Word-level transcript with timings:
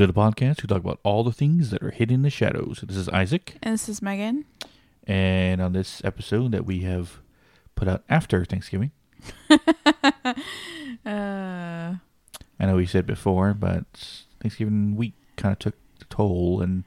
To 0.00 0.06
the 0.06 0.14
podcast. 0.14 0.62
We 0.62 0.66
talk 0.66 0.78
about 0.78 0.98
all 1.02 1.22
the 1.22 1.30
things 1.30 1.68
that 1.68 1.82
are 1.82 1.90
hidden 1.90 2.14
in 2.14 2.22
the 2.22 2.30
shadows. 2.30 2.82
This 2.86 2.96
is 2.96 3.10
Isaac, 3.10 3.58
And 3.62 3.74
this 3.74 3.86
is 3.86 4.00
Megan. 4.00 4.46
and 5.06 5.60
on 5.60 5.74
this 5.74 6.00
episode 6.02 6.52
that 6.52 6.64
we 6.64 6.80
have 6.80 7.18
put 7.74 7.86
out 7.86 8.02
after 8.08 8.46
Thanksgiving, 8.46 8.92
Uh, 9.50 10.40
I 11.04 12.00
know 12.60 12.76
we 12.76 12.86
said 12.86 13.06
before, 13.06 13.52
but 13.52 14.24
Thanksgiving 14.40 14.96
week 14.96 15.12
kind 15.36 15.52
of 15.52 15.58
took 15.58 15.74
the 15.98 16.06
toll, 16.06 16.62
and 16.62 16.84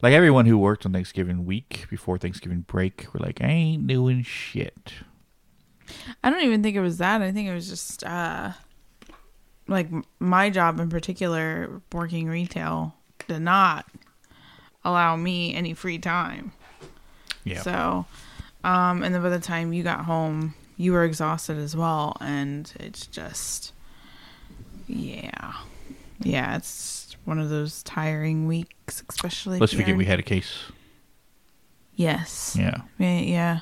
like 0.00 0.12
everyone 0.12 0.46
who 0.46 0.56
worked 0.56 0.86
on 0.86 0.92
Thanksgiving 0.92 1.44
week 1.44 1.86
before 1.90 2.18
Thanksgiving 2.18 2.60
break, 2.60 3.08
we're 3.12 3.24
like, 3.26 3.40
I 3.42 3.48
ain't 3.48 3.88
doing 3.88 4.22
shit. 4.22 4.92
I 6.22 6.30
don't 6.30 6.42
even 6.44 6.62
think 6.62 6.76
it 6.76 6.80
was 6.82 6.98
that. 6.98 7.20
I 7.20 7.32
think 7.32 7.48
it 7.48 7.54
was 7.54 7.68
just 7.68 8.04
uh, 8.04 8.52
like 9.66 9.88
my 10.18 10.50
job 10.50 10.78
in 10.80 10.88
particular, 10.90 11.80
working 11.92 12.28
retail, 12.28 12.94
did 13.28 13.40
not 13.40 13.86
allow 14.84 15.16
me 15.16 15.54
any 15.54 15.74
free 15.74 15.98
time. 15.98 16.52
Yeah, 17.44 17.60
So, 17.62 18.06
um, 18.62 19.02
and 19.02 19.14
then 19.14 19.22
by 19.22 19.28
the 19.28 19.38
time 19.38 19.72
you 19.72 19.82
got 19.82 20.04
home, 20.06 20.54
you 20.76 20.92
were 20.92 21.04
exhausted 21.04 21.58
as 21.58 21.76
well, 21.76 22.16
and 22.20 22.72
it's 22.80 23.06
just, 23.06 23.72
yeah, 24.86 25.52
yeah, 26.20 26.56
it's 26.56 27.16
one 27.24 27.38
of 27.38 27.48
those 27.50 27.82
tiring 27.82 28.46
weeks, 28.46 29.02
especially. 29.08 29.58
let's 29.58 29.72
forget 29.72 29.96
we 29.96 30.04
had 30.06 30.18
a 30.18 30.22
case. 30.22 30.58
Yes. 31.96 32.56
Yeah, 32.58 32.78
Yeah. 32.98 33.20
Yeah. 33.20 33.60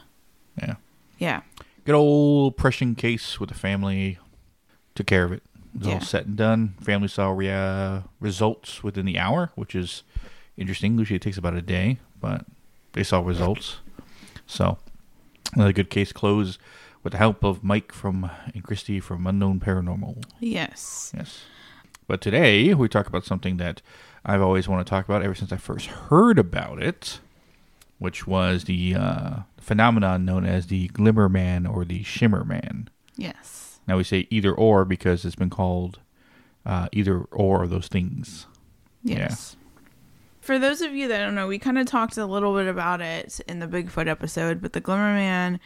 yeah. 0.61 0.75
Yeah. 1.19 1.41
Good 1.85 1.95
old 1.95 2.57
Prussian 2.57 2.95
case 2.95 3.39
with 3.39 3.49
the 3.49 3.55
family. 3.55 4.19
Took 4.95 5.07
care 5.07 5.25
of 5.25 5.33
it. 5.33 5.43
It 5.75 5.79
was 5.79 5.89
Yeah. 5.89 5.95
all 5.95 6.01
set 6.01 6.27
and 6.27 6.37
done. 6.37 6.75
Family 6.81 7.09
saw 7.09 7.31
rea- 7.31 8.03
results 8.21 8.83
within 8.83 9.07
the 9.07 9.19
hour, 9.19 9.51
which 9.55 9.75
is 9.75 10.03
interesting. 10.57 10.99
Usually 10.99 11.17
it 11.17 11.23
takes 11.23 11.39
about 11.39 11.55
a 11.55 11.63
day, 11.63 11.99
but 12.21 12.45
they 12.93 13.03
saw 13.03 13.21
results. 13.21 13.79
So 14.47 14.79
another 15.55 15.73
good 15.73 15.89
case 15.91 16.13
closed 16.13 16.59
with 17.03 17.13
the 17.13 17.19
help 17.19 17.43
of 17.43 17.65
Mike 17.65 17.91
from 17.93 18.31
and 18.55 18.63
Christy 18.63 19.01
from 19.01 19.27
Unknown 19.27 19.61
Paranormal. 19.61 20.23
Yes. 20.41 21.13
Yes. 21.17 21.41
But 22.07 22.21
today 22.21 22.75
we 22.75 22.89
talk 22.89 23.07
about 23.07 23.25
something 23.25 23.57
that 23.57 23.81
I've 24.25 24.43
always 24.43 24.69
wanted 24.69 24.85
to 24.87 24.91
talk 24.91 25.07
about 25.07 25.23
ever 25.23 25.35
since 25.35 25.53
I 25.53 25.57
first 25.57 25.87
heard 25.87 26.39
about 26.39 26.83
it, 26.83 27.19
which 27.99 28.27
was 28.27 28.65
the 28.65 28.95
uh, 28.95 29.37
phenomenon 29.59 30.25
known 30.25 30.45
as 30.45 30.67
the 30.67 30.89
Glimmer 30.89 31.29
Man 31.29 31.67
or 31.67 31.85
the 31.85 32.03
Shimmer 32.03 32.45
Man. 32.45 32.89
Yes. 33.17 33.62
Now 33.87 33.97
we 33.97 34.05
say 34.05 34.27
either 34.31 34.53
or 34.53 34.85
because 34.85 35.25
it's 35.25 35.35
been 35.35 35.51
called 35.51 36.01
uh, 36.65 36.89
either 36.93 37.21
or 37.33 37.65
of 37.65 37.71
those 37.71 37.89
things. 37.89 38.47
Yeah. 39.03 39.19
Yes. 39.19 39.57
For 40.41 40.59
those 40.59 40.81
of 40.81 40.93
you 40.93 41.07
that 41.09 41.19
don't 41.19 41.35
know, 41.35 41.47
we 41.47 41.59
kind 41.59 41.79
of 41.79 41.87
talked 41.87 42.17
a 42.17 42.27
little 42.27 42.55
bit 42.55 42.67
about 42.67 43.01
it 43.01 43.41
in 43.47 43.61
the 43.61 43.69
Bigfoot 43.69 44.09
episode, 44.09 44.61
but 44.61 44.73
the 44.73 44.81
Glimmer 44.81 45.15
Man 45.15 45.61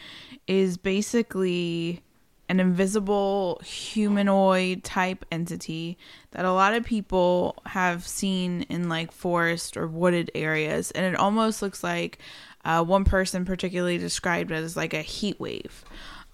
is 0.47 0.77
basically 0.77 2.03
an 2.49 2.61
invisible 2.61 3.61
humanoid 3.65 4.85
type 4.85 5.25
entity 5.33 5.99
that 6.31 6.45
a 6.45 6.53
lot 6.53 6.75
of 6.75 6.85
people 6.85 7.57
have 7.67 8.07
seen 8.07 8.63
in 8.63 8.89
like 8.89 9.11
forest 9.13 9.77
or 9.77 9.87
wooded 9.87 10.31
areas. 10.35 10.91
And 10.93 11.05
it 11.05 11.17
almost 11.19 11.63
looks 11.63 11.83
like 11.83 12.19
uh, 12.65 12.85
one 12.85 13.05
person 13.05 13.45
particularly 13.45 13.99
described 13.99 14.51
it 14.53 14.57
as 14.57 14.77
like 14.77 14.95
a 14.95 15.03
heat 15.03 15.41
wave. 15.41 15.85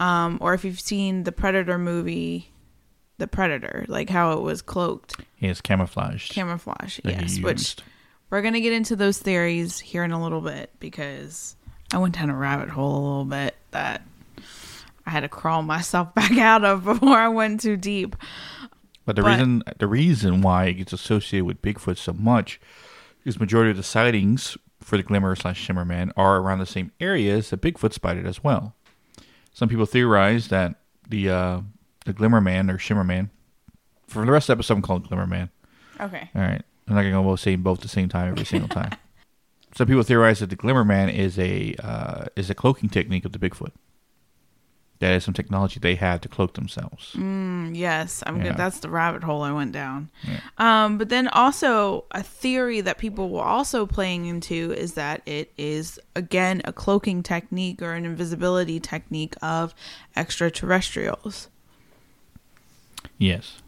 Um, 0.01 0.39
or 0.41 0.53
if 0.55 0.65
you've 0.65 0.81
seen 0.81 1.22
the 1.25 1.33
Predator 1.33 1.78
movie, 1.78 2.51
The 3.19 3.27
Predator, 3.28 3.84
like 3.89 4.11
how 4.11 4.33
it 4.33 4.41
was 4.43 4.61
cloaked 4.62 5.15
He 5.37 5.47
is 5.47 5.61
camouflaged. 5.61 6.33
camouflage 6.33 6.99
yes 7.05 7.39
which 7.41 7.77
we're 8.31 8.43
gonna 8.43 8.61
get 8.61 8.72
into 8.72 8.97
those 8.97 9.19
theories 9.19 9.78
here 9.78 10.03
in 10.05 10.11
a 10.11 10.21
little 10.22 10.41
bit 10.41 10.71
because 10.81 11.55
i 11.93 11.99
went 11.99 12.15
down 12.17 12.31
a 12.31 12.34
rabbit 12.37 12.71
hole 12.71 12.97
a 12.97 13.03
little 13.06 13.25
bit 13.27 13.55
that 13.71 14.03
i 15.07 15.11
had 15.11 15.21
to 15.21 15.29
crawl 15.29 15.63
myself 15.63 16.15
back 16.17 16.33
out 16.39 16.65
of 16.65 16.85
before 16.85 17.17
i 17.17 17.29
went 17.29 17.61
too 17.61 17.77
deep 17.77 18.17
But 19.05 19.17
the 19.17 19.23
But- 19.23 19.31
reason 19.33 19.63
the 19.79 19.87
reason 19.87 20.43
why 20.43 20.67
it 20.67 20.75
gets 20.75 20.93
associated 20.93 21.45
with 21.45 21.61
Bigfoot 21.63 21.99
so 21.99 22.13
much 22.13 22.61
is 23.25 23.39
majority 23.41 23.71
of 23.71 23.77
the 23.77 23.83
sightings 23.83 24.57
for 24.81 24.97
the 24.97 25.03
Glimmer 25.05 25.35
slash 25.37 25.61
Shimmer 25.61 25.85
Man 25.85 26.13
are 26.17 26.39
around 26.39 26.59
the 26.59 26.67
same 26.67 26.91
areas 27.01 27.51
that 27.51 27.61
Bigfoot 27.61 27.93
spotted 27.93 28.27
as 28.27 28.43
well. 28.43 28.75
Some 29.53 29.69
people 29.69 29.87
theorize 29.87 30.49
that 30.49 30.75
the 31.09 31.31
uh, 31.31 31.61
the 32.05 32.13
Glimmer 32.13 32.41
Man 32.41 32.69
or 32.71 32.79
Shimmer 32.79 33.05
Man, 33.05 33.31
for 34.09 34.25
the 34.27 34.33
rest 34.33 34.49
of 34.49 34.57
the 34.57 34.61
episode, 34.61 34.75
I'm 34.75 34.83
calling 34.83 35.03
it 35.05 35.09
Glimmer 35.09 35.27
Man. 35.27 35.51
okay 36.01 36.31
All 36.34 36.43
right, 36.43 36.63
I'm 36.89 36.95
not 36.97 37.03
gonna 37.03 37.23
go 37.23 37.37
say 37.37 37.55
both 37.57 37.79
at 37.79 37.83
the 37.83 37.89
same 37.89 38.09
time 38.09 38.29
every 38.33 38.45
single 38.45 38.69
time. 38.69 38.91
Some 39.77 39.87
people 39.87 40.03
theorize 40.03 40.41
that 40.41 40.51
the 40.51 40.57
Glimmer 40.57 40.84
Man 40.84 41.09
is 41.09 41.39
a 41.39 41.75
uh, 41.83 42.25
is 42.37 42.51
a 42.51 42.55
cloaking 42.55 42.89
technique 42.91 43.25
of 43.25 43.33
the 43.33 43.39
Bigfoot. 43.39 43.71
That 45.03 45.15
is 45.17 45.25
some 45.25 45.35
technology 45.35 45.81
they 45.81 45.97
had 45.97 46.23
to 46.23 46.29
cloak 46.29 46.55
themselves. 46.55 47.13
Mm, 47.17 47.77
yes 47.77 48.23
i'm 48.25 48.37
Yeah. 48.37 48.45
good 48.45 48.57
that's 48.57 48.79
the 48.79 48.89
rabbit 48.89 49.25
hole 49.25 49.43
i 49.43 49.51
went 49.53 49.73
down 49.73 50.11
Yeah. 50.23 50.39
um 50.59 50.97
but 50.99 51.09
then 51.09 51.27
also 51.29 52.05
a 52.13 52.23
theory 52.23 52.81
that 52.83 52.99
people 52.99 53.29
were 53.29 53.43
also 53.43 53.85
playing 53.85 54.27
into 54.27 54.73
is 54.73 54.95
that 54.95 55.23
it 55.27 55.51
is 55.59 55.99
again 56.15 56.63
a 56.65 56.73
cloaking 56.73 57.25
technique 57.25 57.83
or 57.83 57.95
an 57.95 58.05
invisibility 58.05 58.79
technique 58.79 59.35
of 59.43 59.75
extraterrestrials 60.15 61.49
Yes. 63.19 63.62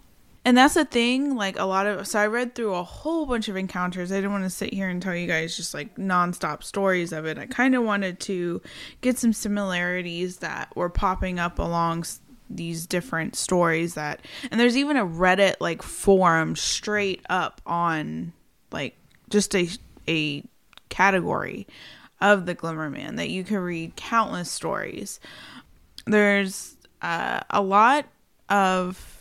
And 0.44 0.58
that's 0.58 0.74
the 0.74 0.84
thing, 0.84 1.36
like 1.36 1.58
a 1.58 1.64
lot 1.64 1.86
of 1.86 2.06
so 2.06 2.18
I 2.18 2.26
read 2.26 2.54
through 2.54 2.74
a 2.74 2.82
whole 2.82 3.24
bunch 3.24 3.48
of 3.48 3.56
encounters. 3.56 4.12
I 4.12 4.16
didn't 4.16 4.32
want 4.32 4.44
to 4.44 4.50
sit 4.50 4.74
here 4.74 4.88
and 4.88 5.00
tell 5.00 5.16
you 5.16 5.26
guys 5.26 5.56
just 5.56 5.72
like 5.72 5.96
nonstop 5.96 6.62
stories 6.62 7.12
of 7.12 7.24
it. 7.24 7.38
I 7.38 7.46
kind 7.46 7.74
of 7.74 7.82
wanted 7.82 8.20
to 8.20 8.60
get 9.00 9.18
some 9.18 9.32
similarities 9.32 10.38
that 10.38 10.74
were 10.76 10.90
popping 10.90 11.38
up 11.38 11.58
along 11.58 12.04
these 12.50 12.86
different 12.86 13.36
stories 13.36 13.94
that 13.94 14.20
and 14.50 14.60
there's 14.60 14.76
even 14.76 14.98
a 14.98 15.06
Reddit 15.06 15.54
like 15.60 15.82
forum 15.82 16.56
straight 16.56 17.22
up 17.30 17.62
on 17.64 18.32
like 18.70 18.96
just 19.30 19.56
a 19.56 19.66
a 20.06 20.44
category 20.90 21.66
of 22.20 22.44
the 22.44 22.54
Glimmer 22.54 22.90
Man 22.90 23.16
that 23.16 23.30
you 23.30 23.44
can 23.44 23.58
read 23.58 23.96
countless 23.96 24.50
stories. 24.50 25.20
There's 26.06 26.76
uh, 27.00 27.40
a 27.50 27.62
lot 27.62 28.06
of 28.48 29.13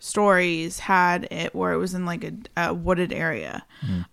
stories 0.00 0.78
had 0.78 1.28
it 1.30 1.54
where 1.54 1.72
it 1.72 1.76
was 1.76 1.94
in 1.94 2.06
like 2.06 2.24
a, 2.24 2.32
a 2.56 2.74
wooded 2.74 3.12
area. 3.12 3.64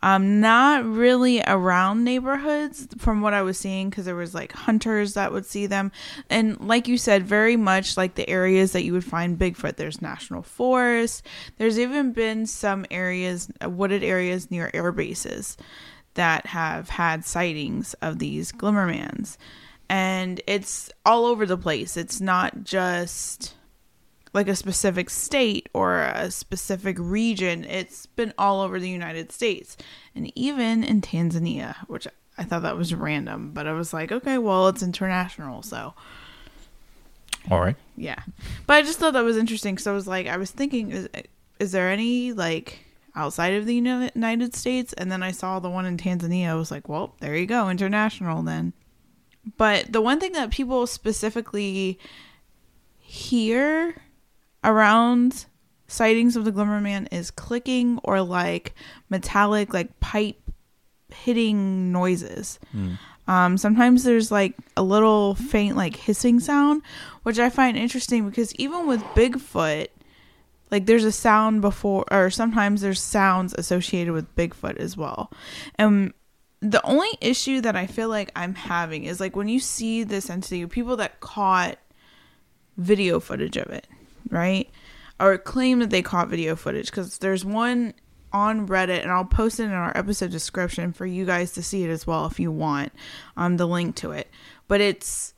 Um 0.03 0.39
not 0.41 0.85
really 0.85 1.41
around 1.47 2.03
neighborhoods 2.03 2.87
from 2.97 3.21
what 3.21 3.33
i 3.33 3.41
was 3.41 3.57
seeing 3.57 3.89
because 3.89 4.05
there 4.05 4.15
was 4.15 4.35
like 4.35 4.51
hunters 4.51 5.13
that 5.15 5.31
would 5.31 5.45
see 5.45 5.65
them. 5.65 5.91
And 6.29 6.59
like 6.59 6.87
you 6.87 6.97
said 6.97 7.23
very 7.23 7.55
much 7.55 7.97
like 7.97 8.15
the 8.15 8.29
areas 8.29 8.73
that 8.73 8.83
you 8.83 8.93
would 8.93 9.05
find 9.05 9.39
bigfoot. 9.39 9.77
There's 9.77 10.01
national 10.01 10.43
forest 10.43 11.25
there's 11.57 11.79
even 11.79 12.11
been 12.11 12.45
some 12.45 12.85
areas 12.91 13.49
uh, 13.63 13.69
wooded 13.69 14.03
areas 14.03 14.51
near 14.51 14.69
air 14.73 14.91
bases 14.91 15.57
that 16.15 16.45
have 16.47 16.89
had 16.89 17.23
sightings 17.23 17.93
of 18.01 18.19
these 18.19 18.51
glimmermans 18.51 19.37
and 19.89 20.41
it's 20.47 20.91
all 21.05 21.25
over 21.25 21.45
the 21.45 21.57
place. 21.57 21.97
It's 21.97 22.19
not 22.19 22.63
just 22.63 23.53
like 24.37 24.47
a 24.47 24.55
specific 24.55 25.09
state 25.09 25.67
or 25.73 26.03
a 26.03 26.29
specific 26.29 26.95
region. 26.99 27.63
It's 27.65 28.05
been 28.05 28.33
all 28.37 28.61
over 28.61 28.79
the 28.79 28.89
United 28.89 29.31
States 29.31 29.75
and 30.15 30.31
even 30.37 30.83
in 30.83 31.01
Tanzania, 31.01 31.75
which 31.87 32.07
I 32.37 32.43
thought 32.43 32.61
that 32.61 32.77
was 32.77 32.93
random, 32.93 33.51
but 33.51 33.65
I 33.65 33.73
was 33.73 33.93
like, 33.93 34.11
okay, 34.11 34.37
well, 34.37 34.67
it's 34.67 34.83
international, 34.83 35.63
so 35.63 35.93
All 37.49 37.59
right. 37.59 37.75
yeah. 37.95 38.21
But 38.67 38.75
I 38.75 38.81
just 38.83 38.99
thought 38.99 39.13
that 39.13 39.23
was 39.23 39.37
interesting 39.37 39.73
because 39.73 39.87
I 39.87 39.91
was 39.91 40.07
like, 40.07 40.27
I 40.27 40.37
was 40.37 40.51
thinking, 40.51 40.91
is, 40.91 41.09
is 41.59 41.71
there 41.71 41.89
any 41.89 42.33
like 42.33 42.85
outside 43.15 43.53
of 43.55 43.65
the 43.65 43.73
United 43.73 44.53
States? 44.55 44.93
And 44.93 45.11
then 45.11 45.23
I 45.23 45.31
saw 45.31 45.59
the 45.59 45.69
one 45.69 45.85
in 45.87 45.97
Tanzania. 45.97 46.49
I 46.49 46.55
was 46.55 46.69
like, 46.69 46.87
well, 46.87 47.15
there 47.21 47.35
you 47.35 47.47
go, 47.47 47.69
international 47.69 48.43
then. 48.43 48.73
But 49.57 49.91
the 49.91 50.01
one 50.01 50.19
thing 50.19 50.33
that 50.33 50.51
people 50.51 50.85
specifically 50.85 51.97
hear 52.99 53.95
around 54.67 55.45
sightings 55.87 56.35
of 56.35 56.45
the 56.45 56.51
Glimmer 56.51 56.81
Man 56.81 57.07
is 57.07 57.31
clicking 57.31 57.99
or 58.03 58.21
like 58.21 58.75
metallic, 59.09 59.73
like 59.73 59.99
pipe 59.99 60.37
hitting 61.09 61.91
noises. 61.91 62.59
Um, 63.27 63.57
sometimes 63.57 64.03
there's 64.03 64.31
like 64.31 64.53
a 64.75 64.83
little 64.83 65.35
faint, 65.35 65.75
like 65.75 65.95
hissing 65.95 66.39
sound, 66.39 66.81
which 67.23 67.39
I 67.39 67.49
find 67.49 67.75
interesting 67.77 68.27
because 68.27 68.53
even 68.55 68.87
with 68.87 69.01
Bigfoot, 69.15 69.87
like 70.71 70.85
there's 70.85 71.05
a 71.05 71.11
sound 71.11 71.61
before, 71.61 72.05
or 72.11 72.29
sometimes 72.29 72.81
there's 72.81 73.01
sounds 73.01 73.53
associated 73.57 74.13
with 74.13 74.33
Bigfoot 74.35 74.77
as 74.77 74.95
well. 74.97 75.31
And 75.75 76.13
the 76.61 76.85
only 76.85 77.09
issue 77.21 77.61
that 77.61 77.75
I 77.75 77.85
feel 77.85 78.09
like 78.09 78.31
I'm 78.35 78.55
having 78.55 79.05
is 79.05 79.19
like 79.19 79.35
when 79.35 79.47
you 79.47 79.59
see 79.59 80.03
this 80.03 80.29
entity, 80.29 80.65
people 80.65 80.97
that 80.97 81.19
caught 81.19 81.77
video 82.77 83.19
footage 83.19 83.57
of 83.57 83.67
it, 83.67 83.87
right? 84.31 84.69
Or 85.19 85.37
claim 85.37 85.79
that 85.79 85.89
they 85.89 86.01
caught 86.01 86.29
video 86.29 86.55
footage 86.55 86.87
because 86.87 87.17
there's 87.17 87.43
one 87.43 87.93
on 88.33 88.67
Reddit, 88.67 89.01
and 89.01 89.11
I'll 89.11 89.25
post 89.25 89.59
it 89.59 89.63
in 89.63 89.71
our 89.71 89.95
episode 89.95 90.31
description 90.31 90.93
for 90.93 91.05
you 91.05 91.25
guys 91.25 91.53
to 91.53 91.63
see 91.63 91.83
it 91.83 91.89
as 91.89 92.05
well 92.05 92.25
if 92.25 92.39
you 92.39 92.51
want. 92.51 92.91
Um, 93.35 93.57
the 93.57 93.67
link 93.67 93.95
to 93.97 94.11
it, 94.11 94.29
but 94.67 94.81
it's 94.81 95.33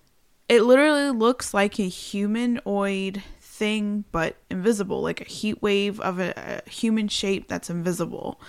it 0.48 0.64
literally 0.64 1.12
looks 1.12 1.54
like 1.54 1.80
a 1.80 1.88
humanoid 1.88 3.24
thing, 3.40 4.06
but 4.12 4.36
invisible, 4.50 5.02
like 5.02 5.22
a 5.22 5.26
heat 5.26 5.62
wave 5.62 6.00
of 6.00 6.20
a, 6.20 6.34
a 6.66 6.70
human 6.70 7.08
shape 7.08 7.48
that's 7.48 7.70
invisible, 7.70 8.42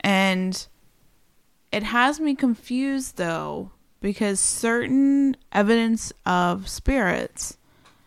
and 0.00 0.66
it 1.70 1.82
has 1.82 2.20
me 2.20 2.34
confused 2.34 3.16
though 3.16 3.70
because 4.00 4.38
certain 4.38 5.36
evidence 5.52 6.12
of 6.26 6.68
spirits 6.68 7.58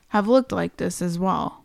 have 0.09 0.27
looked 0.27 0.51
like 0.51 0.77
this 0.77 1.01
as 1.01 1.17
well. 1.19 1.63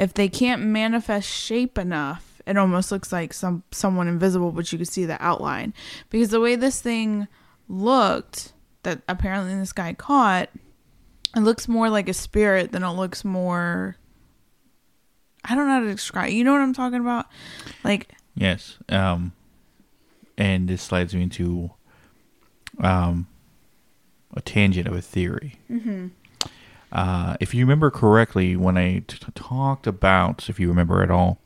If 0.00 0.14
they 0.14 0.30
can't 0.30 0.62
manifest 0.62 1.28
shape 1.28 1.76
enough, 1.76 2.40
it 2.46 2.56
almost 2.56 2.90
looks 2.90 3.12
like 3.12 3.34
some 3.34 3.62
someone 3.70 4.08
invisible, 4.08 4.50
but 4.50 4.72
you 4.72 4.78
can 4.78 4.86
see 4.86 5.04
the 5.04 5.22
outline. 5.22 5.74
Because 6.08 6.30
the 6.30 6.40
way 6.40 6.56
this 6.56 6.80
thing 6.80 7.28
looked, 7.68 8.54
that 8.82 9.02
apparently 9.06 9.54
this 9.54 9.74
guy 9.74 9.92
caught, 9.92 10.48
it 11.36 11.40
looks 11.40 11.68
more 11.68 11.90
like 11.90 12.08
a 12.08 12.14
spirit 12.14 12.72
than 12.72 12.82
it 12.82 12.92
looks 12.92 13.26
more. 13.26 13.96
I 15.44 15.54
don't 15.54 15.66
know 15.66 15.74
how 15.74 15.80
to 15.80 15.92
describe. 15.92 16.30
You 16.30 16.44
know 16.44 16.52
what 16.52 16.62
I'm 16.62 16.72
talking 16.72 17.00
about? 17.00 17.26
Like 17.84 18.14
Yes. 18.34 18.78
Um, 18.88 19.32
and 20.38 20.66
this 20.66 20.80
slides 20.80 21.14
me 21.14 21.24
into 21.24 21.72
um, 22.78 23.26
a 24.34 24.40
tangent 24.40 24.88
of 24.88 24.94
a 24.94 25.02
theory. 25.02 25.58
Mm-hmm. 25.70 26.08
Uh, 26.92 27.36
if 27.40 27.54
you 27.54 27.64
remember 27.64 27.90
correctly, 27.90 28.56
when 28.56 28.76
I 28.76 29.00
t- 29.06 29.18
talked 29.34 29.86
about, 29.86 30.48
if 30.48 30.58
you 30.58 30.68
remember 30.68 31.02
at 31.02 31.10
all, 31.10 31.40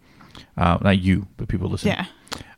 uh, 0.57 0.79
not 0.81 0.99
you, 0.99 1.29
but 1.37 1.49
people 1.49 1.69
listening, 1.69 1.97
yeah, 1.97 2.07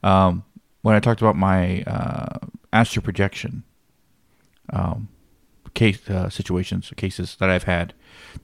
um, 0.03 0.45
when 0.83 0.95
I 0.95 1.01
talked 1.01 1.21
about 1.21 1.37
my 1.37 1.83
uh, 1.83 2.39
astral 2.73 3.03
projection 3.03 3.65
um, 4.73 5.09
case 5.75 6.09
uh, 6.09 6.29
situations, 6.29 6.93
cases 6.97 7.37
that 7.37 7.51
I've 7.51 7.65
had, 7.65 7.93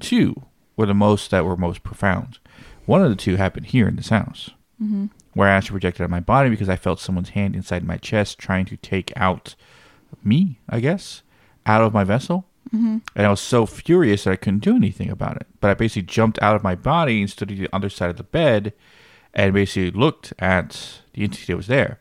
two 0.01 0.43
were 0.77 0.87
the 0.87 0.95
most 0.95 1.31
that 1.31 1.45
were 1.45 1.57
most 1.57 1.83
profound. 1.83 2.39
One 2.87 3.03
of 3.03 3.11
the 3.11 3.17
two 3.17 3.37
happened 3.37 3.67
here 3.67 3.87
in 3.87 3.97
this 3.97 4.09
house, 4.09 4.51
mm-hmm. 4.83 5.07
where 5.35 5.49
I 5.49 5.53
astral 5.53 5.75
projected 5.75 6.03
out 6.03 6.07
of 6.07 6.11
my 6.11 6.21
body 6.21 6.51
because 6.51 6.69
I 6.69 6.77
felt 6.77 7.01
someone's 7.01 7.31
hand 7.31 7.55
inside 7.55 7.85
my 7.85 7.97
chest 7.97 8.39
trying 8.39 8.65
to 8.67 8.77
take 8.77 9.13
out 9.17 9.55
me, 10.25 10.59
I 10.69 10.81
guess, 10.81 11.23
out 11.65 11.83
of 11.83 11.95
my 11.95 12.05
vessel. 12.05 12.47
Mm-hmm. 12.69 12.99
And 13.15 13.27
I 13.27 13.31
was 13.31 13.41
so 13.41 13.67
furious 13.67 14.25
that 14.25 14.33
I 14.33 14.37
couldn't 14.37 14.61
do 14.61 14.77
anything 14.77 15.11
about 15.11 15.37
it. 15.37 15.47
But 15.61 15.71
I 15.71 15.75
basically 15.75 16.03
jumped 16.03 16.41
out 16.41 16.57
of 16.57 16.63
my 16.63 16.75
body 16.75 17.21
and 17.21 17.31
stood 17.31 17.51
on 17.51 17.59
the 17.59 17.69
other 17.73 17.89
side 17.89 18.11
of 18.11 18.17
the 18.17 18.23
bed 18.23 18.73
and 19.35 19.53
basically 19.53 19.91
looked 19.91 20.33
at 20.39 21.01
the 21.15 21.23
entity 21.23 21.53
that 21.53 21.57
was 21.57 21.67
there. 21.67 21.99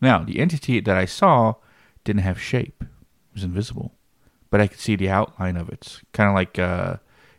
Now, 0.00 0.18
the 0.18 0.40
entity 0.40 0.80
that 0.80 0.96
I 0.96 1.04
saw 1.04 1.54
didn't 2.04 2.22
have 2.22 2.40
shape; 2.40 2.82
it 2.82 3.34
was 3.34 3.44
invisible, 3.44 3.94
but 4.50 4.60
I 4.60 4.66
could 4.66 4.80
see 4.80 4.96
the 4.96 5.08
outline 5.08 5.56
of 5.56 5.68
it, 5.68 6.00
kind 6.12 6.28
of 6.28 6.34
like 6.34 6.58
uh, 6.58 6.96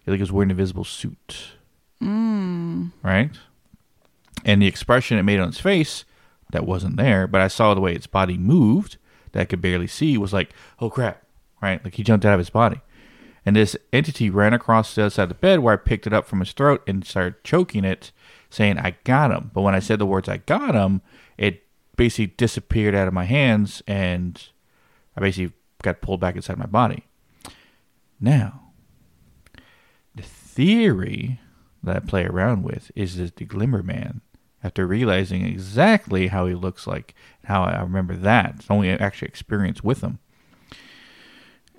like 0.08 0.18
it 0.18 0.22
was 0.22 0.32
wearing 0.32 0.48
an 0.48 0.52
invisible 0.52 0.86
suit, 0.86 1.52
mm. 2.02 2.92
right? 3.04 3.32
And 4.46 4.62
the 4.62 4.68
expression 4.68 5.18
it 5.18 5.24
made 5.24 5.40
on 5.40 5.50
its 5.50 5.60
face 5.60 6.06
that 6.52 6.66
wasn't 6.66 6.98
there, 6.98 7.28
but 7.28 7.42
I 7.42 7.48
saw 7.48 7.74
the 7.74 7.82
way 7.82 7.94
its 7.94 8.08
body 8.08 8.38
moved 8.38 8.98
that 9.32 9.42
I 9.42 9.46
could 9.46 9.62
barely 9.62 9.88
see 9.88 10.18
was 10.18 10.34
like, 10.34 10.54
oh 10.80 10.90
crap, 10.90 11.24
right? 11.64 11.84
Like 11.84 11.96
he 11.96 12.04
jumped 12.04 12.26
out 12.26 12.34
of 12.34 12.40
his 12.40 12.50
body. 12.50 12.82
And 13.46 13.56
this 13.56 13.76
entity 13.92 14.30
ran 14.30 14.54
across 14.54 14.94
the 14.94 15.04
other 15.04 15.10
side 15.10 15.24
of 15.24 15.30
the 15.30 15.36
bed 15.36 15.60
where 15.60 15.74
I 15.74 15.78
picked 15.78 16.06
it 16.06 16.14
up 16.14 16.28
from 16.28 16.40
his 16.40 16.52
throat 16.52 16.84
and 16.88 17.06
started 17.06 17.44
choking 17.44 17.84
it, 17.84 18.12
saying, 18.50 18.78
I 18.78 18.98
got 19.04 19.32
him. 19.32 19.52
But 19.54 19.62
when 19.62 19.76
I 19.76 19.80
said 19.80 20.00
the 20.00 20.06
words, 20.06 20.30
I 20.30 20.38
got 20.38 20.76
him, 20.76 21.02
it 21.38 21.64
basically 21.96 22.28
disappeared 22.38 22.96
out 22.96 23.08
of 23.08 23.14
my 23.14 23.26
hands 23.26 23.82
and 23.88 24.42
I 25.16 25.22
basically 25.22 25.54
got 25.82 26.02
pulled 26.02 26.20
back 26.20 26.36
inside 26.36 26.58
my 26.58 26.66
body. 26.66 27.06
Now, 28.20 28.72
the 30.16 30.24
theory 30.24 31.40
that 31.82 31.96
I 31.96 32.00
play 32.00 32.26
around 32.26 32.64
with 32.64 32.92
is 32.96 33.18
that 33.18 33.36
the 33.36 33.46
Glimmer 33.46 33.84
Man, 33.84 34.22
after 34.64 34.88
realizing 34.88 35.46
exactly 35.46 36.28
how 36.28 36.46
he 36.48 36.56
looks 36.56 36.88
like, 36.88 37.14
how 37.46 37.64
I 37.64 37.82
remember 37.82 38.16
that, 38.16 38.56
it's 38.60 38.72
only 38.72 38.90
actually 38.90 39.28
experience 39.28 39.84
with 39.84 40.02
him, 40.02 40.20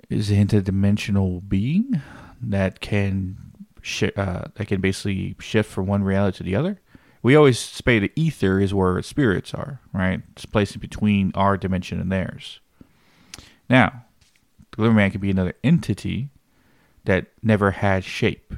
is 0.09 0.29
an 0.29 0.47
interdimensional 0.47 1.47
being 1.47 2.01
that 2.41 2.79
can 2.79 3.37
sh- 3.81 4.03
uh, 4.15 4.45
that 4.55 4.67
can 4.67 4.81
basically 4.81 5.35
shift 5.39 5.71
from 5.71 5.87
one 5.87 6.03
reality 6.03 6.37
to 6.37 6.43
the 6.43 6.55
other. 6.55 6.81
We 7.21 7.35
always 7.35 7.57
say 7.57 7.97
the 7.97 8.11
ether 8.15 8.59
is 8.59 8.73
where 8.73 9.01
spirits 9.01 9.53
are, 9.53 9.81
right? 9.93 10.21
It's 10.33 10.45
placed 10.45 10.79
between 10.79 11.31
our 11.33 11.57
dimension 11.57 11.99
and 11.99 12.11
theirs. 12.11 12.59
Now, 13.67 14.05
the 14.71 14.77
Glimmer 14.77 14.93
Man 14.93 15.11
could 15.11 15.21
be 15.21 15.31
another 15.31 15.55
entity 15.63 16.29
that 17.05 17.27
never 17.41 17.71
had 17.71 18.03
shape, 18.03 18.53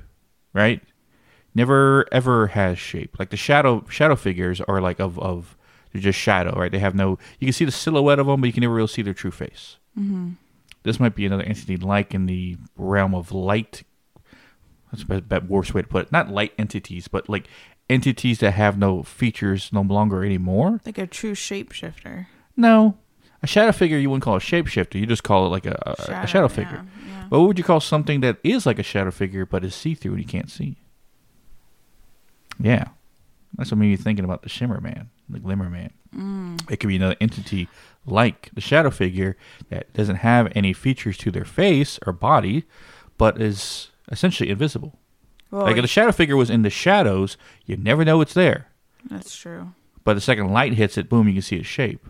right? 0.54 0.82
Never 1.56 2.06
ever 2.12 2.48
has 2.48 2.78
shape. 2.78 3.18
Like 3.18 3.30
the 3.30 3.38
shadow 3.38 3.86
shadow 3.90 4.16
figures 4.16 4.62
are 4.62 4.82
like 4.82 5.00
of 5.00 5.18
of 5.20 5.58
they're 5.92 6.02
just 6.02 6.20
shadow, 6.20 6.54
right? 6.60 6.72
They 6.72 6.80
have 6.80 6.96
no. 6.96 7.18
You 7.40 7.48
can 7.48 7.54
see 7.54 7.66
the 7.66 7.72
silhouette 7.72 8.20
of 8.20 8.28
them, 8.28 8.42
but 8.42 8.48
you 8.48 8.54
can 8.54 8.62
never 8.62 8.74
really 8.74 8.88
see 8.88 9.02
their 9.02 9.14
true 9.14 9.32
face. 9.32 9.78
Mm-hmm. 9.98 10.32
This 10.88 11.02
might 11.02 11.16
be 11.16 11.26
another 11.26 11.44
entity 11.44 11.76
like 11.76 12.14
in 12.14 12.28
the 12.28 12.56
realm 12.78 13.14
of 13.14 13.34
light. 13.34 13.84
That's 14.90 15.04
a 15.04 15.22
bit 15.22 15.50
worse 15.50 15.74
way 15.74 15.82
to 15.82 15.88
put 15.88 16.06
it. 16.06 16.12
Not 16.14 16.30
light 16.30 16.54
entities, 16.58 17.10
but 17.10 17.28
like 17.28 17.48
entities 17.90 18.40
that 18.40 18.52
have 18.52 18.78
no 18.78 19.04
features 19.04 19.74
no 19.74 19.82
longer 19.82 20.24
anymore. 20.24 20.80
Like 20.86 20.98
a 20.98 21.06
true 21.06 21.34
shapeshifter. 21.34 22.28
No, 22.56 22.98
a 23.44 23.48
shadow 23.48 23.74
figure 23.74 23.98
you 23.98 24.10
wouldn't 24.10 24.24
call 24.24 24.38
a 24.38 24.40
shapeshifter. 24.40 24.98
You 24.98 25.06
just 25.06 25.26
call 25.26 25.46
it 25.46 25.50
like 25.50 25.66
a, 25.66 25.78
a 25.86 26.02
shadow, 26.06 26.24
a 26.24 26.28
shadow 26.28 26.48
figure. 26.48 26.86
Yeah, 26.86 27.10
yeah. 27.10 27.28
But 27.30 27.40
what 27.42 27.48
would 27.50 27.58
you 27.58 27.66
call 27.66 27.82
something 27.82 28.22
that 28.22 28.38
is 28.46 28.66
like 28.66 28.80
a 28.80 28.84
shadow 28.84 29.12
figure 29.12 29.46
but 29.46 29.66
is 29.66 29.76
see 29.76 29.94
through 29.94 30.14
and 30.14 30.22
you 30.22 30.28
can't 30.28 30.50
see? 30.50 30.78
Yeah, 32.62 32.86
that's 33.58 33.72
what 33.72 33.78
made 33.78 33.90
me 33.90 33.98
thinking 33.98 34.24
about 34.24 34.42
the 34.42 34.50
Shimmer 34.50 34.80
Man, 34.80 35.10
the 35.28 35.40
Glimmer 35.40 35.70
Man. 35.70 35.92
Mm. 36.16 36.72
It 36.72 36.78
could 36.78 36.88
be 36.88 36.96
another 36.96 37.18
entity 37.20 37.68
like 38.08 38.50
the 38.54 38.62
shadow 38.62 38.90
figure 38.90 39.38
that 39.70 39.94
doesn't 39.94 40.18
have 40.18 40.52
any 40.56 40.74
features 40.74 41.18
to 41.20 41.32
their 41.32 41.46
face 41.46 42.00
or 42.06 42.14
body, 42.14 42.64
but 43.18 43.40
is 43.42 43.90
essentially 44.10 44.50
invisible. 44.50 44.98
Well, 45.52 45.64
like 45.64 45.78
if 45.78 45.84
the 45.84 45.88
shadow 45.88 46.12
figure 46.12 46.36
was 46.36 46.50
in 46.50 46.62
the 46.62 46.70
shadows, 46.70 47.38
you 47.66 47.78
never 47.78 48.04
know 48.04 48.22
it's 48.22 48.34
there. 48.34 48.68
that's 49.10 49.36
true. 49.36 49.74
But 50.04 50.14
the 50.14 50.22
second 50.22 50.52
light 50.52 50.74
hits 50.74 50.98
it, 50.98 51.10
boom, 51.10 51.28
you 51.28 51.34
can 51.34 51.42
see 51.42 51.58
its 51.58 51.68
shape. 51.68 52.08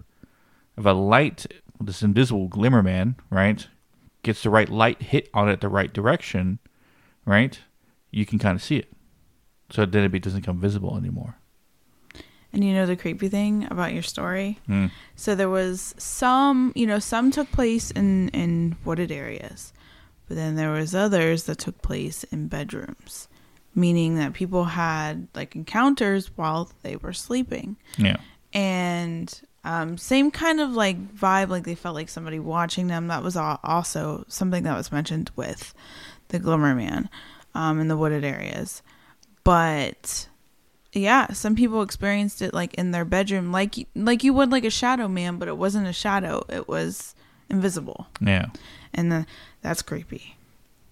If 0.78 0.86
a 0.86 0.92
light, 0.92 1.48
this 1.82 2.04
invisible 2.04 2.48
glimmer 2.48 2.84
man, 2.84 3.16
right, 3.32 3.68
gets 4.22 4.44
the 4.44 4.50
right 4.52 4.70
light 4.70 5.02
hit 5.02 5.30
on 5.34 5.50
it 5.50 5.62
the 5.62 5.70
right 5.70 5.92
direction, 5.92 6.60
right, 7.26 7.60
you 8.12 8.26
can 8.26 8.38
kind 8.38 8.56
of 8.56 8.62
see 8.64 8.78
it. 8.78 8.92
So 9.72 9.86
then 9.86 10.04
it 10.04 10.22
doesn't 10.22 10.42
become 10.42 10.60
visible 10.60 10.96
anymore. 10.96 11.38
And 12.58 12.66
you 12.66 12.74
know 12.74 12.88
the 12.88 12.96
creepy 12.96 13.30
thing 13.30 13.68
about 13.70 13.94
your 13.94 14.02
story? 14.02 14.58
Mm. 14.68 14.90
So 15.16 15.36
there 15.36 15.48
was 15.48 15.94
some, 16.00 16.74
you 16.76 16.88
know, 16.88 16.98
some 16.98 17.30
took 17.30 17.52
place 17.52 17.92
in 17.92 18.30
in 18.30 18.78
wooded 18.84 19.12
areas, 19.12 19.74
but 20.28 20.38
then 20.38 20.56
there 20.56 20.72
was 20.72 20.96
others 20.96 21.44
that 21.44 21.60
took 21.60 21.84
place 21.84 22.24
in 22.24 22.48
bedrooms, 22.48 23.28
meaning 23.76 24.16
that 24.16 24.34
people 24.34 24.64
had 24.64 25.28
like 25.36 25.56
encounters 25.56 26.32
while 26.36 26.72
they 26.82 26.96
were 26.96 27.14
sleeping. 27.14 27.78
Yeah. 27.96 28.18
And 28.54 29.40
um, 29.64 29.96
same 29.96 30.32
kind 30.32 30.60
of 30.60 30.72
like 30.72 31.14
vibe, 31.16 31.50
like 31.50 31.64
they 31.64 31.76
felt 31.76 31.94
like 31.94 32.10
somebody 32.10 32.40
watching 32.40 32.88
them. 32.88 33.06
That 33.06 33.22
was 33.22 33.38
al- 33.38 33.60
also 33.64 34.26
something 34.30 34.64
that 34.64 34.76
was 34.76 34.92
mentioned 34.92 35.30
with 35.36 35.76
the 36.30 36.40
Glimmer 36.40 36.74
Man 36.74 37.08
um, 37.54 37.80
in 37.80 37.88
the 37.88 37.98
wooded 37.98 38.26
areas. 38.26 38.82
But 39.44 40.28
yeah, 40.94 41.32
some 41.34 41.56
people 41.56 41.82
experienced 41.82 42.42
it 42.42 42.54
like 42.54 42.74
in 42.76 42.92
their 42.92 43.06
bedroom, 43.06 43.52
like 43.52 43.76
like 43.96 44.24
you 44.24 44.34
would 44.34 44.52
like 44.52 44.64
a 44.66 44.70
shadow 44.70 45.08
man, 45.08 45.38
but 45.38 45.48
it 45.48 45.58
wasn't 45.58 45.88
a 45.88 45.94
shadow; 45.94 46.44
it 46.50 46.68
was 46.68 47.14
invisible, 47.50 48.08
Yeah. 48.22 48.48
and 48.94 49.12
the, 49.12 49.26
that's 49.62 49.82
creepy. 49.82 50.36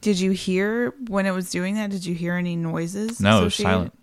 Did 0.01 0.19
you 0.19 0.31
hear 0.31 0.93
when 1.07 1.25
it 1.25 1.31
was 1.31 1.49
doing 1.49 1.75
that? 1.75 1.89
Did 1.89 2.05
you 2.05 2.13
hear 2.13 2.35
any 2.35 2.55
noises? 2.55 3.19
No, 3.19 3.41
it 3.41 3.43
was 3.45 3.55
silent. 3.55 3.93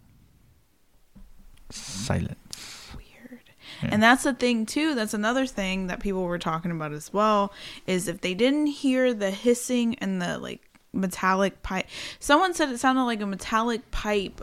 Silent. 1.70 2.36
Weird. 2.96 3.40
Yeah. 3.82 3.88
And 3.92 4.02
that's 4.02 4.24
the 4.24 4.34
thing 4.34 4.66
too. 4.66 4.94
That's 4.94 5.14
another 5.14 5.46
thing 5.46 5.86
that 5.86 6.00
people 6.00 6.24
were 6.24 6.38
talking 6.38 6.70
about 6.70 6.92
as 6.92 7.12
well. 7.12 7.52
Is 7.86 8.08
if 8.08 8.20
they 8.20 8.34
didn't 8.34 8.66
hear 8.66 9.14
the 9.14 9.30
hissing 9.30 9.94
and 9.96 10.20
the 10.20 10.38
like 10.38 10.60
metallic 10.92 11.62
pipe. 11.62 11.86
Someone 12.18 12.52
said 12.52 12.68
it 12.70 12.78
sounded 12.78 13.04
like 13.04 13.20
a 13.22 13.26
metallic 13.26 13.90
pipe 13.90 14.42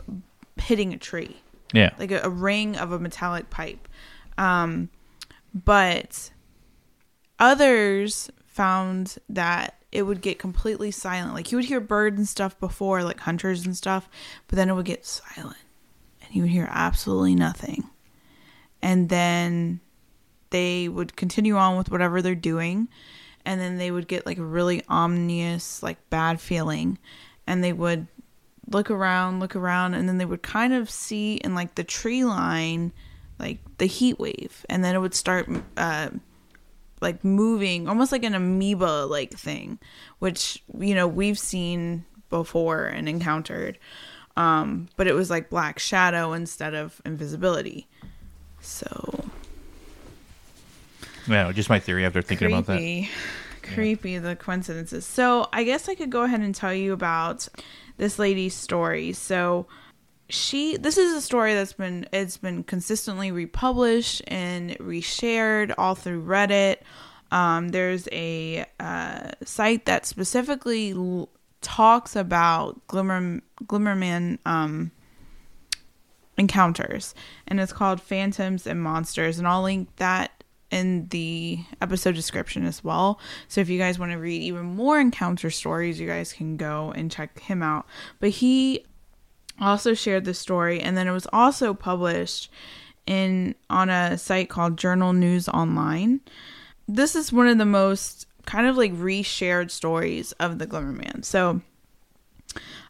hitting 0.60 0.92
a 0.94 0.98
tree, 0.98 1.36
Yeah. 1.72 1.90
like 1.98 2.10
a, 2.10 2.20
a 2.22 2.28
ring 2.30 2.76
of 2.76 2.92
a 2.92 2.98
metallic 2.98 3.50
pipe. 3.50 3.88
Um, 4.38 4.88
but 5.54 6.30
others 7.38 8.30
found 8.46 9.16
that 9.28 9.76
it 9.92 10.02
would 10.02 10.20
get 10.20 10.38
completely 10.38 10.90
silent. 10.90 11.34
Like 11.34 11.50
you 11.50 11.58
would 11.58 11.64
hear 11.64 11.80
birds 11.80 12.16
and 12.18 12.28
stuff 12.28 12.58
before, 12.60 13.02
like 13.02 13.20
hunters 13.20 13.64
and 13.64 13.76
stuff, 13.76 14.08
but 14.48 14.56
then 14.56 14.68
it 14.68 14.74
would 14.74 14.86
get 14.86 15.04
silent, 15.06 15.56
and 16.22 16.34
you 16.34 16.42
would 16.42 16.50
hear 16.50 16.68
absolutely 16.70 17.34
nothing. 17.34 17.84
and 18.82 19.08
then 19.08 19.80
they 20.50 20.88
would 20.88 21.14
continue 21.14 21.56
on 21.56 21.76
with 21.76 21.90
whatever 21.90 22.20
they're 22.22 22.34
doing 22.34 22.88
and 23.44 23.60
then 23.60 23.76
they 23.78 23.90
would 23.90 24.08
get 24.08 24.26
like 24.26 24.38
a 24.38 24.42
really 24.44 24.82
ominous 24.88 25.80
like 25.82 25.96
bad 26.10 26.40
feeling 26.40 26.98
and 27.46 27.62
they 27.62 27.72
would 27.72 28.06
look 28.70 28.90
around 28.90 29.40
look 29.40 29.54
around 29.56 29.94
and 29.94 30.08
then 30.08 30.18
they 30.18 30.24
would 30.24 30.42
kind 30.42 30.72
of 30.72 30.88
see 30.88 31.34
in 31.36 31.54
like 31.54 31.74
the 31.74 31.84
tree 31.84 32.24
line 32.24 32.92
like 33.38 33.58
the 33.78 33.86
heat 33.86 34.18
wave 34.18 34.64
and 34.68 34.84
then 34.84 34.94
it 34.94 34.98
would 34.98 35.14
start 35.14 35.48
uh 35.76 36.08
like 37.00 37.24
moving 37.24 37.88
almost 37.88 38.12
like 38.12 38.22
an 38.22 38.34
amoeba 38.34 39.06
like 39.10 39.32
thing 39.32 39.78
which 40.20 40.62
you 40.78 40.94
know 40.94 41.06
we've 41.08 41.38
seen 41.38 42.04
before 42.28 42.84
and 42.84 43.08
encountered 43.08 43.76
um 44.36 44.88
but 44.96 45.06
it 45.08 45.14
was 45.14 45.30
like 45.30 45.50
black 45.50 45.78
shadow 45.78 46.32
instead 46.32 46.74
of 46.74 47.00
invisibility. 47.04 47.88
So 48.60 49.24
Yeah, 51.26 51.50
just 51.52 51.68
my 51.68 51.80
theory 51.80 52.04
after 52.04 52.22
thinking 52.22 52.48
about 52.48 52.66
that. 52.66 52.76
creepy. 52.76 53.10
Creepy 53.62 54.18
the 54.18 54.36
coincidences. 54.36 55.04
So 55.06 55.48
i 55.52 55.64
guess 55.64 55.88
i 55.88 55.94
could 55.94 56.10
go 56.10 56.22
ahead 56.22 56.40
and 56.40 56.54
tell 56.54 56.72
you 56.74 56.92
about 56.92 57.48
this 58.00 58.18
lady's 58.18 58.54
story. 58.54 59.12
So 59.12 59.66
she 60.30 60.78
this 60.78 60.96
is 60.96 61.12
a 61.12 61.20
story 61.20 61.52
that's 61.52 61.74
been 61.74 62.06
it's 62.12 62.38
been 62.38 62.64
consistently 62.64 63.30
republished 63.30 64.22
and 64.26 64.70
reshared 64.78 65.74
all 65.76 65.94
through 65.94 66.24
reddit. 66.24 66.78
Um, 67.30 67.68
there's 67.68 68.08
a 68.10 68.64
uh, 68.80 69.32
site 69.44 69.84
that 69.84 70.06
specifically 70.06 70.92
l- 70.92 71.28
talks 71.60 72.16
about 72.16 72.84
glimmer 72.86 73.42
glimmerman 73.64 74.38
um, 74.46 74.92
encounters 76.38 77.14
and 77.46 77.60
it's 77.60 77.72
called 77.72 78.00
phantoms 78.00 78.66
and 78.66 78.82
monsters 78.82 79.38
and 79.38 79.46
i'll 79.46 79.62
link 79.62 79.94
that 79.96 80.39
in 80.70 81.08
the 81.08 81.60
episode 81.80 82.14
description 82.14 82.64
as 82.64 82.84
well. 82.84 83.18
So 83.48 83.60
if 83.60 83.68
you 83.68 83.78
guys 83.78 83.98
want 83.98 84.12
to 84.12 84.18
read 84.18 84.42
even 84.42 84.64
more 84.64 85.00
encounter 85.00 85.50
stories 85.50 86.00
you 86.00 86.06
guys 86.06 86.32
can 86.32 86.56
go 86.56 86.92
and 86.94 87.10
check 87.10 87.40
him 87.40 87.62
out. 87.62 87.86
But 88.18 88.30
he 88.30 88.84
also 89.60 89.94
shared 89.94 90.24
the 90.24 90.34
story 90.34 90.80
and 90.80 90.96
then 90.96 91.06
it 91.08 91.12
was 91.12 91.26
also 91.32 91.74
published 91.74 92.50
in 93.06 93.54
on 93.68 93.90
a 93.90 94.16
site 94.16 94.48
called 94.48 94.78
journal 94.78 95.12
news 95.12 95.48
online. 95.48 96.20
This 96.86 97.14
is 97.14 97.32
one 97.32 97.48
of 97.48 97.58
the 97.58 97.66
most 97.66 98.26
kind 98.46 98.66
of 98.66 98.76
like 98.76 98.92
reshared 98.92 99.70
stories 99.70 100.32
of 100.32 100.58
the 100.58 100.66
glimmerman 100.66 101.24
so 101.24 101.60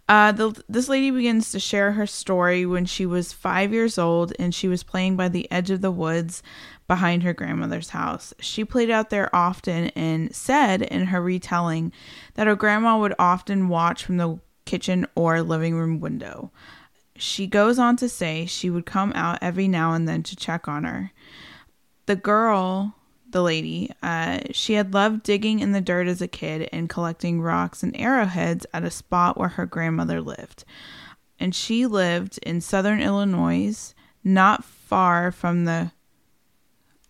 uh, 0.09 0.33
the, 0.33 0.61
this 0.69 0.89
lady 0.89 1.13
begins 1.13 1.53
to 1.53 1.61
share 1.61 1.93
her 1.93 2.07
story 2.07 2.67
when 2.67 2.85
she 2.85 3.07
was 3.07 3.33
five 3.33 3.73
years 3.73 3.97
old 3.97 4.33
and 4.41 4.53
she 4.53 4.67
was 4.67 4.83
playing 4.83 5.17
by 5.17 5.29
the 5.29 5.51
edge 5.53 5.71
of 5.71 5.83
the 5.83 5.91
woods 5.91 6.43
behind 6.91 7.23
her 7.23 7.33
grandmother's 7.33 7.91
house. 7.91 8.35
She 8.41 8.65
played 8.65 8.91
out 8.91 9.11
there 9.11 9.33
often 9.33 9.91
and 9.91 10.35
said 10.35 10.83
in 10.83 11.07
her 11.07 11.23
retelling 11.23 11.93
that 12.35 12.49
her 12.49 12.57
grandma 12.57 12.99
would 12.99 13.15
often 13.17 13.69
watch 13.69 14.05
from 14.05 14.17
the 14.17 14.41
kitchen 14.65 15.07
or 15.15 15.41
living 15.41 15.77
room 15.77 16.01
window. 16.01 16.51
She 17.15 17.47
goes 17.47 17.79
on 17.79 17.95
to 17.99 18.09
say 18.09 18.45
she 18.45 18.71
would 18.71 18.87
come 18.87 19.13
out 19.15 19.39
every 19.41 19.69
now 19.69 19.93
and 19.93 20.09
then 20.09 20.25
to 20.25 20.35
check 20.35 20.67
on 20.67 20.83
her. 20.83 21.13
The 22.07 22.17
girl, 22.17 22.97
the 23.31 23.45
lady, 23.45 23.93
uh, 24.03 24.41
she 24.51 24.73
had 24.73 24.93
loved 24.93 25.23
digging 25.23 25.61
in 25.61 25.71
the 25.71 25.81
dirt 25.81 26.09
as 26.09 26.21
a 26.21 26.27
kid 26.27 26.69
and 26.73 26.89
collecting 26.89 27.41
rocks 27.41 27.85
and 27.85 27.97
arrowheads 27.97 28.67
at 28.75 28.83
a 28.83 28.91
spot 28.91 29.39
where 29.39 29.51
her 29.51 29.65
grandmother 29.65 30.21
lived. 30.21 30.65
And 31.39 31.55
she 31.55 31.87
lived 31.87 32.41
in 32.43 32.61
southern 32.61 33.01
Illinois, 33.01 33.95
not 34.25 34.65
far 34.65 35.31
from 35.31 35.67
the 35.67 35.93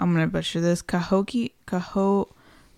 I'm 0.00 0.12
gonna 0.12 0.26
butcher 0.26 0.61
this 0.61 0.83
Cahokia 0.83 1.50
Caho 1.66 2.28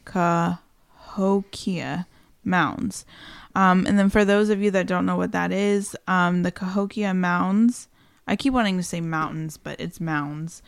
Cahokia 0.04 2.06
Mounds. 2.44 3.06
Um, 3.54 3.86
and 3.86 3.98
then 3.98 4.10
for 4.10 4.24
those 4.24 4.48
of 4.48 4.60
you 4.60 4.70
that 4.72 4.86
don't 4.86 5.06
know 5.06 5.16
what 5.16 5.32
that 5.32 5.52
is, 5.52 5.96
um, 6.08 6.42
the 6.42 6.50
Cahokia 6.50 7.14
Mounds. 7.14 7.88
I 8.26 8.36
keep 8.36 8.52
wanting 8.52 8.76
to 8.76 8.82
say 8.82 9.00
mountains, 9.00 9.56
but 9.56 9.80
it's 9.80 10.00
mounds. 10.00 10.62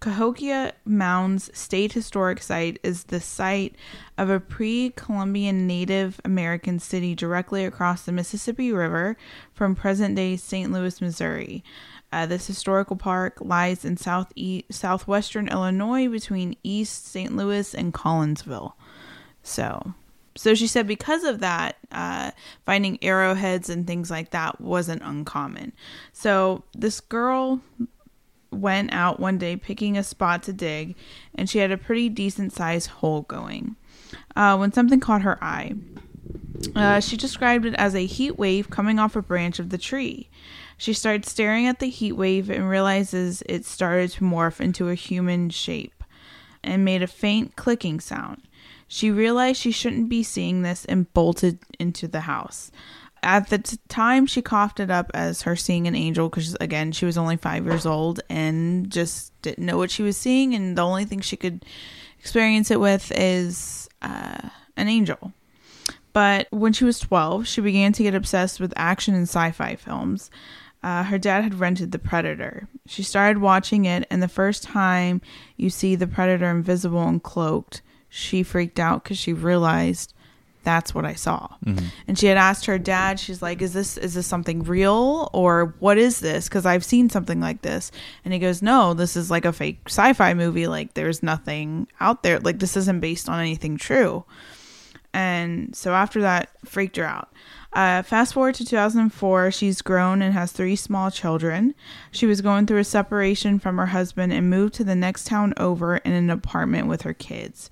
Cahokia 0.00 0.72
Mounds 0.84 1.48
State 1.56 1.92
Historic 1.92 2.42
Site 2.42 2.80
is 2.82 3.04
the 3.04 3.20
site 3.20 3.76
of 4.18 4.30
a 4.30 4.40
pre 4.40 4.92
Columbian 4.96 5.66
Native 5.66 6.20
American 6.24 6.80
city 6.80 7.14
directly 7.14 7.64
across 7.64 8.02
the 8.02 8.10
Mississippi 8.10 8.72
River 8.72 9.16
from 9.54 9.76
present 9.76 10.16
day 10.16 10.36
St. 10.36 10.72
Louis, 10.72 11.00
Missouri. 11.00 11.62
Uh, 12.12 12.26
this 12.26 12.46
historical 12.46 12.94
park 12.94 13.38
lies 13.40 13.84
in 13.84 13.96
southeast, 13.96 14.72
southwestern 14.72 15.48
Illinois 15.48 16.08
between 16.08 16.56
East 16.62 17.06
St. 17.06 17.34
Louis 17.34 17.74
and 17.74 17.94
Collinsville. 17.94 18.74
So, 19.42 19.94
so 20.36 20.54
she 20.54 20.66
said 20.66 20.86
because 20.86 21.24
of 21.24 21.40
that, 21.40 21.76
uh, 21.90 22.32
finding 22.66 23.02
arrowheads 23.02 23.70
and 23.70 23.86
things 23.86 24.10
like 24.10 24.30
that 24.30 24.60
wasn't 24.60 25.02
uncommon. 25.02 25.72
So 26.12 26.64
this 26.74 27.00
girl 27.00 27.60
went 28.50 28.92
out 28.92 29.18
one 29.18 29.38
day 29.38 29.56
picking 29.56 29.96
a 29.96 30.02
spot 30.02 30.42
to 30.44 30.52
dig, 30.52 30.94
and 31.34 31.48
she 31.48 31.58
had 31.58 31.72
a 31.72 31.78
pretty 31.78 32.08
decent 32.10 32.52
sized 32.52 32.88
hole 32.88 33.22
going. 33.22 33.76
Uh, 34.36 34.56
when 34.56 34.72
something 34.72 35.00
caught 35.00 35.22
her 35.22 35.42
eye, 35.42 35.74
uh, 36.76 37.00
she 37.00 37.16
described 37.16 37.64
it 37.64 37.74
as 37.74 37.94
a 37.94 38.06
heat 38.06 38.38
wave 38.38 38.70
coming 38.70 38.98
off 38.98 39.16
a 39.16 39.22
branch 39.22 39.58
of 39.58 39.70
the 39.70 39.78
tree. 39.78 40.28
She 40.82 40.94
started 40.94 41.24
staring 41.24 41.68
at 41.68 41.78
the 41.78 41.88
heat 41.88 42.14
wave 42.14 42.50
and 42.50 42.68
realizes 42.68 43.40
it 43.46 43.64
started 43.64 44.10
to 44.10 44.24
morph 44.24 44.60
into 44.60 44.88
a 44.88 44.96
human 44.96 45.48
shape 45.48 46.02
and 46.64 46.84
made 46.84 47.04
a 47.04 47.06
faint 47.06 47.54
clicking 47.54 48.00
sound. 48.00 48.42
She 48.88 49.08
realized 49.08 49.60
she 49.60 49.70
shouldn't 49.70 50.08
be 50.08 50.24
seeing 50.24 50.62
this 50.62 50.84
and 50.86 51.12
bolted 51.14 51.60
into 51.78 52.08
the 52.08 52.22
house. 52.22 52.72
At 53.22 53.48
the 53.48 53.58
t- 53.58 53.78
time, 53.86 54.26
she 54.26 54.42
coughed 54.42 54.80
it 54.80 54.90
up 54.90 55.12
as 55.14 55.42
her 55.42 55.54
seeing 55.54 55.86
an 55.86 55.94
angel 55.94 56.28
because, 56.28 56.56
again, 56.60 56.90
she 56.90 57.06
was 57.06 57.16
only 57.16 57.36
five 57.36 57.64
years 57.64 57.86
old 57.86 58.18
and 58.28 58.90
just 58.90 59.40
didn't 59.40 59.64
know 59.64 59.78
what 59.78 59.92
she 59.92 60.02
was 60.02 60.16
seeing. 60.16 60.52
And 60.52 60.76
the 60.76 60.82
only 60.82 61.04
thing 61.04 61.20
she 61.20 61.36
could 61.36 61.64
experience 62.18 62.72
it 62.72 62.80
with 62.80 63.12
is 63.14 63.88
uh, 64.02 64.48
an 64.76 64.88
angel. 64.88 65.32
But 66.12 66.48
when 66.50 66.72
she 66.72 66.84
was 66.84 66.98
12, 66.98 67.46
she 67.46 67.60
began 67.60 67.92
to 67.92 68.02
get 68.02 68.16
obsessed 68.16 68.58
with 68.58 68.74
action 68.74 69.14
and 69.14 69.28
sci 69.28 69.52
fi 69.52 69.76
films. 69.76 70.28
Uh, 70.82 71.04
her 71.04 71.18
dad 71.18 71.42
had 71.44 71.60
rented 71.60 71.92
The 71.92 71.98
Predator. 71.98 72.66
She 72.86 73.02
started 73.02 73.40
watching 73.40 73.84
it, 73.84 74.06
and 74.10 74.22
the 74.22 74.28
first 74.28 74.62
time 74.64 75.20
you 75.56 75.70
see 75.70 75.94
the 75.94 76.06
Predator 76.08 76.50
invisible 76.50 77.06
and 77.06 77.22
cloaked, 77.22 77.82
she 78.08 78.42
freaked 78.42 78.80
out 78.80 79.04
because 79.04 79.16
she 79.18 79.32
realized 79.32 80.12
that's 80.64 80.94
what 80.94 81.04
I 81.04 81.14
saw. 81.14 81.48
And 82.06 82.16
she 82.18 82.26
had 82.26 82.36
asked 82.36 82.66
her 82.66 82.78
dad, 82.78 83.18
she's 83.18 83.42
like, 83.42 83.62
"Is 83.62 83.72
this 83.72 83.96
is 83.96 84.14
this 84.14 84.26
something 84.26 84.62
real 84.62 85.28
or 85.32 85.74
what 85.80 85.98
is 85.98 86.20
this? 86.20 86.48
Because 86.48 86.66
I've 86.66 86.84
seen 86.84 87.10
something 87.10 87.40
like 87.40 87.62
this." 87.62 87.90
And 88.24 88.32
he 88.32 88.38
goes, 88.38 88.62
"No, 88.62 88.94
this 88.94 89.16
is 89.16 89.30
like 89.30 89.44
a 89.44 89.52
fake 89.52 89.80
sci-fi 89.86 90.34
movie. 90.34 90.68
Like 90.68 90.94
there's 90.94 91.22
nothing 91.22 91.88
out 92.00 92.22
there. 92.22 92.38
Like 92.38 92.60
this 92.60 92.76
isn't 92.76 93.00
based 93.00 93.28
on 93.28 93.40
anything 93.40 93.76
true." 93.76 94.24
And 95.14 95.74
so 95.76 95.92
after 95.92 96.20
that, 96.22 96.50
freaked 96.64 96.96
her 96.96 97.04
out. 97.04 97.32
Uh, 97.72 98.02
fast 98.02 98.34
forward 98.34 98.54
to 98.56 98.64
2004, 98.66 99.50
she's 99.50 99.80
grown 99.80 100.20
and 100.20 100.34
has 100.34 100.52
three 100.52 100.76
small 100.76 101.10
children. 101.10 101.74
She 102.10 102.26
was 102.26 102.42
going 102.42 102.66
through 102.66 102.78
a 102.78 102.84
separation 102.84 103.58
from 103.58 103.78
her 103.78 103.86
husband 103.86 104.32
and 104.32 104.50
moved 104.50 104.74
to 104.74 104.84
the 104.84 104.94
next 104.94 105.26
town 105.26 105.54
over 105.56 105.96
in 105.96 106.12
an 106.12 106.28
apartment 106.28 106.86
with 106.86 107.02
her 107.02 107.14
kids. 107.14 107.70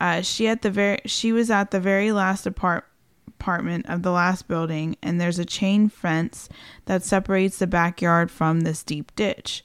Uh, 0.00 0.20
she 0.20 0.48
at 0.48 0.62
the 0.62 0.70
very 0.70 1.00
she 1.06 1.32
was 1.32 1.50
at 1.50 1.70
the 1.70 1.80
very 1.80 2.12
last 2.12 2.46
apart 2.46 2.84
apartment 3.28 3.86
of 3.88 4.02
the 4.02 4.12
last 4.12 4.46
building, 4.46 4.96
and 5.02 5.20
there's 5.20 5.38
a 5.38 5.44
chain 5.44 5.88
fence 5.88 6.48
that 6.84 7.02
separates 7.02 7.58
the 7.58 7.66
backyard 7.66 8.30
from 8.30 8.60
this 8.60 8.84
deep 8.84 9.14
ditch. 9.16 9.64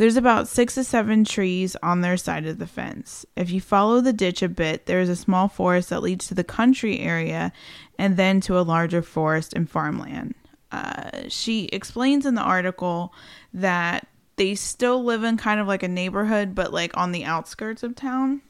There's 0.00 0.16
about 0.16 0.48
six 0.48 0.76
to 0.76 0.84
seven 0.84 1.24
trees 1.26 1.76
on 1.82 2.00
their 2.00 2.16
side 2.16 2.46
of 2.46 2.58
the 2.58 2.66
fence. 2.66 3.26
If 3.36 3.50
you 3.50 3.60
follow 3.60 4.00
the 4.00 4.14
ditch 4.14 4.40
a 4.40 4.48
bit, 4.48 4.86
there 4.86 5.02
is 5.02 5.10
a 5.10 5.14
small 5.14 5.46
forest 5.46 5.90
that 5.90 6.00
leads 6.00 6.26
to 6.28 6.34
the 6.34 6.42
country 6.42 7.00
area 7.00 7.52
and 7.98 8.16
then 8.16 8.40
to 8.40 8.58
a 8.58 8.62
larger 8.64 9.02
forest 9.02 9.52
and 9.52 9.68
farmland. 9.68 10.34
Uh, 10.72 11.28
she 11.28 11.66
explains 11.66 12.24
in 12.24 12.34
the 12.34 12.40
article 12.40 13.12
that 13.52 14.06
they 14.36 14.54
still 14.54 15.04
live 15.04 15.22
in 15.22 15.36
kind 15.36 15.60
of 15.60 15.66
like 15.66 15.82
a 15.82 15.88
neighborhood, 15.88 16.54
but 16.54 16.72
like 16.72 16.96
on 16.96 17.12
the 17.12 17.26
outskirts 17.26 17.82
of 17.82 17.94
town. 17.94 18.40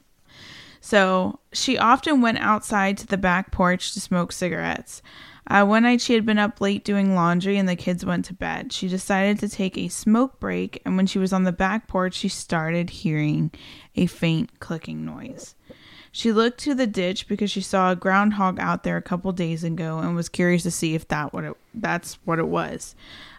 So 0.80 1.40
she 1.52 1.76
often 1.76 2.20
went 2.20 2.38
outside 2.38 2.96
to 2.98 3.08
the 3.08 3.18
back 3.18 3.50
porch 3.50 3.92
to 3.94 4.00
smoke 4.00 4.30
cigarettes. 4.30 5.02
Uh, 5.50 5.64
one 5.64 5.82
night 5.82 6.00
she 6.00 6.14
had 6.14 6.24
been 6.24 6.38
up 6.38 6.60
late 6.60 6.84
doing 6.84 7.16
laundry 7.16 7.58
and 7.58 7.68
the 7.68 7.74
kids 7.74 8.04
went 8.04 8.24
to 8.24 8.32
bed. 8.32 8.72
She 8.72 8.86
decided 8.86 9.40
to 9.40 9.48
take 9.48 9.76
a 9.76 9.88
smoke 9.88 10.38
break, 10.38 10.80
and 10.84 10.96
when 10.96 11.08
she 11.08 11.18
was 11.18 11.32
on 11.32 11.42
the 11.42 11.50
back 11.50 11.88
porch, 11.88 12.14
she 12.14 12.28
started 12.28 12.88
hearing 12.90 13.50
a 13.96 14.06
faint 14.06 14.60
clicking 14.60 15.04
noise. 15.04 15.56
She 16.12 16.30
looked 16.30 16.60
to 16.60 16.74
the 16.76 16.86
ditch 16.86 17.26
because 17.26 17.50
she 17.50 17.60
saw 17.60 17.90
a 17.90 17.96
groundhog 17.96 18.60
out 18.60 18.84
there 18.84 18.96
a 18.96 19.02
couple 19.02 19.32
days 19.32 19.64
ago 19.64 19.98
and 19.98 20.14
was 20.14 20.28
curious 20.28 20.62
to 20.62 20.70
see 20.70 20.94
if 20.94 21.08
that 21.08 21.32
what 21.32 21.42
it, 21.42 21.56
that's 21.74 22.14
what 22.24 22.38
it 22.38 22.46
was. 22.46 22.94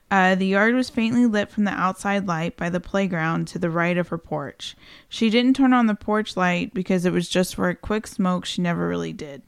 Uh, 0.10 0.36
the 0.36 0.48
yard 0.48 0.76
was 0.76 0.90
faintly 0.90 1.26
lit 1.26 1.50
from 1.50 1.64
the 1.64 1.72
outside 1.72 2.28
light 2.28 2.58
by 2.58 2.70
the 2.70 2.82
playground 2.82 3.48
to 3.48 3.58
the 3.58 3.70
right 3.70 3.98
of 3.98 4.10
her 4.10 4.18
porch. 4.18 4.76
She 5.08 5.30
didn't 5.30 5.56
turn 5.56 5.72
on 5.72 5.88
the 5.88 5.96
porch 5.96 6.36
light 6.36 6.74
because 6.74 7.06
it 7.06 7.14
was 7.14 7.30
just 7.30 7.56
for 7.56 7.70
a 7.70 7.76
quick 7.76 8.06
smoke. 8.06 8.44
She 8.46 8.62
never 8.62 8.86
really 8.86 9.14
did. 9.14 9.42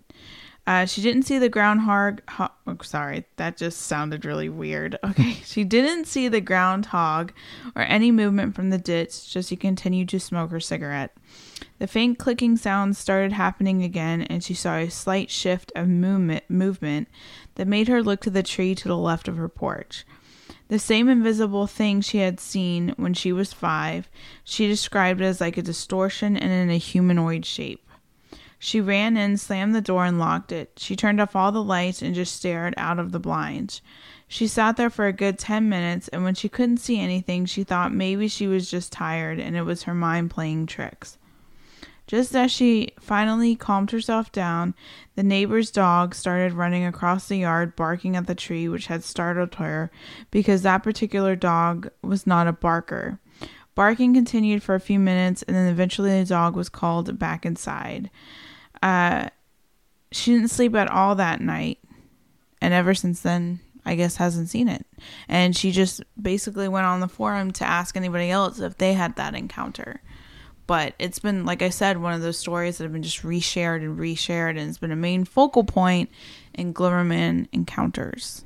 Uh, 0.66 0.86
she 0.86 1.02
didn't 1.02 1.24
see 1.24 1.38
the 1.38 1.50
groundhog. 1.50 2.22
Ho- 2.30 2.48
oh, 2.68 2.78
sorry, 2.84 3.26
that 3.36 3.58
just 3.58 3.82
sounded 3.82 4.26
really 4.26 4.50
weird. 4.50 4.98
Okay, 5.04 5.34
she 5.44 5.64
didn't 5.64 6.06
see 6.06 6.28
the 6.28 6.42
groundhog 6.42 7.34
or 7.76 7.84
any 7.84 8.12
movement 8.12 8.56
from 8.56 8.70
the 8.70 8.78
ditch. 8.78 9.32
Just 9.32 9.50
she 9.50 9.56
continued 9.56 10.10
to 10.10 10.20
smoke 10.20 10.52
her 10.52 10.60
cigarette. 10.60 11.16
The 11.80 11.88
faint 11.88 12.18
clicking 12.18 12.56
sounds 12.56 12.98
started 12.98 13.34
happening 13.34 13.84
again, 13.84 14.22
and 14.24 14.44
she 14.44 14.54
saw 14.54 14.78
a 14.78 14.90
slight 14.90 15.30
shift 15.30 15.72
of 15.76 15.88
movement, 15.90 16.50
movement 16.50 17.10
that 17.56 17.68
made 17.68 17.90
her 17.90 18.02
look 18.02 18.22
to 18.22 18.30
the 18.30 18.44
tree 18.44 18.74
to 18.76 18.88
the 18.88 18.98
left 18.98 19.28
of 19.28 19.38
her 19.38 19.50
porch. 19.50 20.06
The 20.70 20.80
same 20.80 21.10
invisible 21.10 21.68
thing 21.68 22.02
she 22.02 22.20
had 22.20 22.40
seen 22.40 22.94
when 22.96 23.14
she 23.14 23.32
was 23.32 23.54
five, 23.54 24.10
she 24.44 24.68
described 24.68 25.22
as 25.22 25.42
like 25.42 25.58
a 25.58 25.62
distortion 25.62 26.38
and 26.38 26.52
in 26.52 26.70
a 26.70 26.78
humanoid 26.78 27.46
shape. 27.46 27.86
She 28.66 28.80
ran 28.80 29.18
in, 29.18 29.36
slammed 29.36 29.76
the 29.76 29.82
door, 29.82 30.06
and 30.06 30.18
locked 30.18 30.54
it. 30.54 30.72
She 30.78 30.96
turned 30.96 31.20
off 31.20 31.36
all 31.36 31.52
the 31.52 31.62
lights 31.62 32.02
and 32.02 32.16
just 32.16 32.34
stared 32.34 32.74
out 32.78 32.98
of 32.98 33.12
the 33.12 33.20
blinds. 33.20 33.82
She 34.26 34.48
sat 34.48 34.78
there 34.78 34.90
for 34.90 35.06
a 35.06 35.12
good 35.12 35.38
ten 35.38 35.68
minutes, 35.68 36.08
and 36.08 36.24
when 36.24 36.34
she 36.34 36.48
couldn't 36.48 36.78
see 36.78 36.98
anything, 36.98 37.46
she 37.46 37.66
thought 37.66 37.94
maybe 37.94 38.30
she 38.30 38.48
was 38.48 38.72
just 38.72 38.94
tired 38.94 39.38
and 39.38 39.58
it 39.58 39.64
was 39.64 39.84
her 39.84 39.94
mind 39.94 40.32
playing 40.32 40.68
tricks. 40.68 41.18
Just 42.08 42.34
as 42.38 42.54
she 42.54 42.94
finally 43.02 43.58
calmed 43.58 43.92
herself 43.92 44.32
down, 44.32 44.76
the 45.16 45.24
neighbor's 45.24 45.70
dog 45.70 46.16
started 46.16 46.54
running 46.54 46.86
across 46.86 47.28
the 47.28 47.40
yard, 47.40 47.76
barking 47.76 48.16
at 48.16 48.28
the 48.28 48.34
tree, 48.34 48.70
which 48.70 48.88
had 48.88 49.04
startled 49.04 49.56
her 49.56 49.92
because 50.32 50.62
that 50.62 50.84
particular 50.84 51.36
dog 51.36 51.90
was 52.02 52.26
not 52.26 52.48
a 52.48 52.54
barker. 52.54 53.20
Barking 53.76 54.14
continued 54.14 54.64
for 54.64 54.74
a 54.74 54.80
few 54.80 55.00
minutes, 55.00 55.44
and 55.44 55.54
then 55.58 55.68
eventually 55.68 56.18
the 56.18 56.26
dog 56.26 56.56
was 56.56 56.70
called 56.70 57.20
back 57.20 57.46
inside. 57.46 58.10
Uh, 58.84 59.30
she 60.12 60.34
didn't 60.36 60.50
sleep 60.50 60.76
at 60.76 60.90
all 60.92 61.16
that 61.16 61.42
night, 61.42 61.80
and 62.62 62.74
ever 62.74 62.94
since 62.94 63.22
then, 63.22 63.60
I 63.86 63.96
guess 63.96 64.18
hasn't 64.18 64.50
seen 64.50 64.68
it. 64.68 64.86
And 65.28 65.56
she 65.56 65.72
just 65.72 66.04
basically 66.22 66.68
went 66.68 66.86
on 66.86 67.00
the 67.00 67.08
forum 67.08 67.52
to 67.54 67.66
ask 67.68 67.98
anybody 67.98 68.30
else 68.30 68.60
if 68.60 68.78
they 68.78 68.94
had 68.94 69.16
that 69.16 69.34
encounter 69.36 70.02
but 70.66 70.94
it's 70.98 71.20
been 71.20 71.46
like 71.46 71.62
i 71.62 71.68
said 71.68 71.98
one 71.98 72.14
of 72.14 72.22
those 72.22 72.38
stories 72.38 72.78
that 72.78 72.86
have 72.86 72.94
been 72.94 73.04
just 73.04 73.22
reshared 73.22 73.82
and 73.84 74.00
reshared 74.00 74.52
and 74.52 74.70
it's 74.70 74.78
been 74.78 74.94
a 74.94 74.96
main 74.96 75.26
focal 75.26 75.66
point 75.66 76.10
in 76.54 76.74
glimmerman 76.74 77.46
encounters 77.52 78.46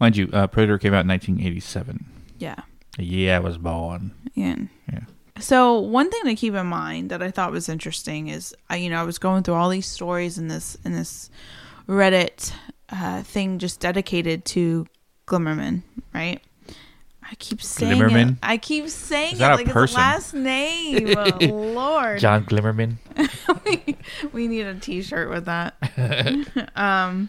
Mind 0.00 0.16
you, 0.16 0.30
uh, 0.32 0.46
Predator 0.46 0.78
came 0.78 0.94
out 0.94 1.04
in 1.04 1.08
1987. 1.08 2.06
yeah 2.38 2.54
Yeah, 2.98 3.36
I 3.36 3.40
was 3.40 3.58
born. 3.58 4.12
yeah 4.34 4.56
Yeah. 4.90 5.00
So 5.40 5.78
one 5.78 6.10
thing 6.10 6.22
to 6.24 6.34
keep 6.34 6.54
in 6.54 6.66
mind 6.66 7.10
that 7.10 7.22
i 7.22 7.30
thought 7.30 7.52
was 7.52 7.68
interesting 7.68 8.28
is 8.28 8.54
i 8.70 8.76
you 8.76 8.90
know 8.90 9.00
i 9.00 9.02
was 9.02 9.18
going 9.18 9.42
through 9.42 9.54
all 9.54 9.68
these 9.68 9.86
stories 9.86 10.38
in 10.38 10.48
this 10.48 10.76
in 10.84 10.92
this 10.92 11.30
reddit 11.88 12.52
uh, 12.90 13.22
thing 13.22 13.58
just 13.58 13.80
dedicated 13.80 14.44
to 14.44 14.86
glimmerman 15.26 15.82
right 16.14 16.40
I 17.28 17.34
keep 17.40 17.60
saying 17.60 18.00
it. 18.00 18.04
Glimmerman? 18.04 18.36
I 18.40 18.56
keep 18.56 18.88
saying 18.88 19.34
it 19.34 19.40
like 19.40 19.66
it's 19.66 19.72
person? 19.72 19.96
last 19.96 20.32
name. 20.32 21.08
Oh, 21.16 21.46
Lord. 21.46 22.20
John 22.20 22.44
Glimmerman. 22.44 22.98
we 24.32 24.46
need 24.46 24.66
a 24.66 24.74
t-shirt 24.74 25.30
with 25.30 25.46
that 25.46 25.74
um 26.76 27.28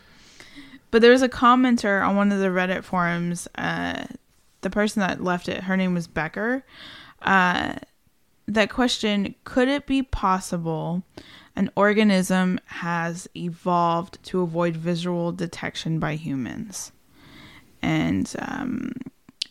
but 0.92 1.02
there 1.02 1.12
was 1.12 1.22
a 1.22 1.30
commenter 1.30 2.06
on 2.06 2.16
one 2.16 2.32
of 2.32 2.40
the 2.40 2.48
reddit 2.48 2.84
forums 2.84 3.48
uh 3.56 4.06
the 4.62 4.70
person 4.70 5.00
that 5.02 5.24
left 5.24 5.48
it 5.48 5.64
her 5.64 5.78
name 5.78 5.94
was 5.94 6.08
becker 6.08 6.64
uh 7.22 7.74
that 8.48 8.70
question 8.70 9.36
could 9.44 9.68
it 9.68 9.86
be 9.86 10.02
possible 10.02 11.04
an 11.56 11.70
organism 11.76 12.60
has 12.66 13.28
evolved 13.36 14.22
to 14.24 14.42
avoid 14.42 14.78
visual 14.78 15.32
detection 15.32 16.00
by 16.00 16.16
humans? 16.16 16.92
And 17.82 18.34
um 18.40 18.94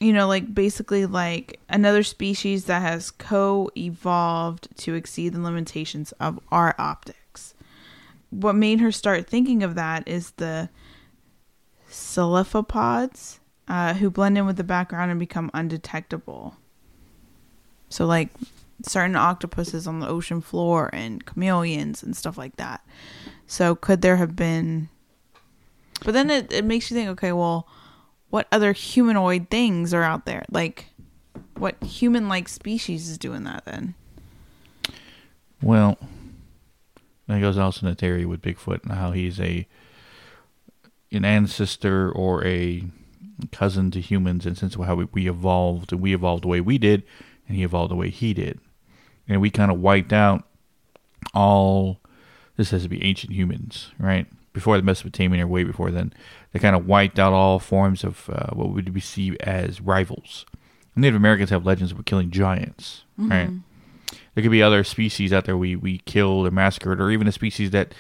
you 0.01 0.13
know 0.13 0.27
like 0.27 0.55
basically 0.55 1.07
like 1.07 1.59
another 1.69 2.03
species 2.03 2.67
that 2.67 2.83
has 2.83 3.11
co-evolved 3.11 4.69
to 4.79 4.95
exceed 4.95 5.33
the 5.33 5.41
limitations 5.41 6.13
of 6.13 6.39
our 6.51 6.75
optics. 6.79 7.55
What 8.31 8.55
made 8.55 8.81
her 8.81 8.93
start 8.93 9.27
thinking 9.27 9.63
of 9.63 9.75
that 9.77 10.07
is 10.07 10.33
the 10.33 10.69
cephalopods 11.89 13.41
uh, 13.69 13.95
who 13.95 14.11
blend 14.11 14.39
in 14.39 14.47
with 14.47 14.57
the 14.57 14.65
background 14.65 15.11
and 15.11 15.21
become 15.21 15.51
undetectable. 15.55 16.57
So 17.89 18.07
like 18.07 18.29
certain 18.83 19.17
octopuses 19.17 19.87
on 19.87 20.01
the 20.01 20.09
ocean 20.09 20.41
floor 20.41 20.91
and 20.93 21.25
chameleons 21.25 22.03
and 22.03 22.17
stuff 22.17 22.37
like 22.37 22.57
that 22.57 22.85
so 23.47 23.75
could 23.75 24.03
there 24.03 24.17
have 24.17 24.37
been 24.37 24.89
but 26.05 26.13
then 26.13 26.31
it, 26.31 26.53
it 26.53 26.65
makes 26.65 26.91
you 26.91 26.97
think 26.97 27.09
okay 27.09 27.33
well 27.33 27.67
what 28.31 28.49
other 28.53 28.73
humanoid 28.73 29.49
things 29.51 29.95
are 29.95 30.03
out 30.03 30.27
there? 30.27 30.45
Like, 30.51 30.87
what 31.57 31.83
human 31.83 32.29
like 32.29 32.49
species 32.49 33.09
is 33.09 33.19
doing 33.19 33.45
that 33.45 33.65
then? 33.65 33.95
Well, 35.63 35.97
that 37.27 37.41
goes 37.41 37.57
also 37.57 37.87
in 37.87 37.93
the 37.93 37.97
theory 37.97 38.27
with 38.27 38.43
Bigfoot 38.43 38.83
and 38.83 38.93
how 38.93 39.13
he's 39.13 39.41
a 39.41 39.67
an 41.13 41.25
ancestor 41.25 42.11
or 42.11 42.45
a 42.45 42.85
cousin 43.53 43.91
to 43.93 44.01
humans, 44.01 44.45
and 44.45 44.59
since 44.59 44.75
how 44.75 44.97
we, 44.97 45.07
we 45.13 45.29
evolved, 45.29 45.93
and 45.93 46.01
we 46.01 46.13
evolved 46.13 46.45
the 46.45 46.49
way 46.49 46.61
we 46.61 46.79
did, 46.79 47.05
and 47.47 47.57
he 47.57 47.63
evolved 47.63 47.91
the 47.91 47.97
way 47.97 48.11
he 48.11 48.35
did, 48.35 48.61
and 49.29 49.41
we 49.41 49.51
kind 49.51 49.71
of 49.71 49.81
wiped 49.81 50.13
out 50.13 50.45
all. 51.35 52.01
This 52.57 52.71
has 52.71 52.85
to 52.85 52.89
be 52.89 53.05
ancient 53.05 53.33
humans, 53.33 53.91
right? 53.99 54.27
Before 54.55 54.77
the 54.79 54.83
Mesopotamian 54.83 55.43
or 55.43 55.47
way 55.47 55.63
before 55.65 55.91
then, 55.91 56.13
they 56.53 56.59
kind 56.59 56.75
of 56.75 56.87
wiped 56.87 57.19
out 57.19 57.35
all 57.35 57.59
forms 57.59 58.03
of 58.03 58.31
uh, 58.33 58.55
what 58.55 58.71
would 58.71 58.95
be 58.95 59.01
seen 59.01 59.37
as 59.41 59.81
rivals. 59.83 60.47
Native 60.95 61.17
Americans 61.17 61.51
have 61.51 61.67
legends 61.67 61.93
of 61.93 62.03
killing 62.07 62.31
giants, 62.31 63.05
right? 63.19 63.51
There 64.35 64.43
could 64.43 64.51
be 64.51 64.63
other 64.63 64.83
species 64.85 65.31
out 65.33 65.45
there 65.45 65.57
we, 65.59 65.77
we 65.77 65.99
killed 65.99 66.47
or 66.47 66.51
massacred, 66.51 67.01
or 67.01 67.11
even 67.11 67.29
a 67.29 67.33
species 67.33 67.71
that 67.73 67.93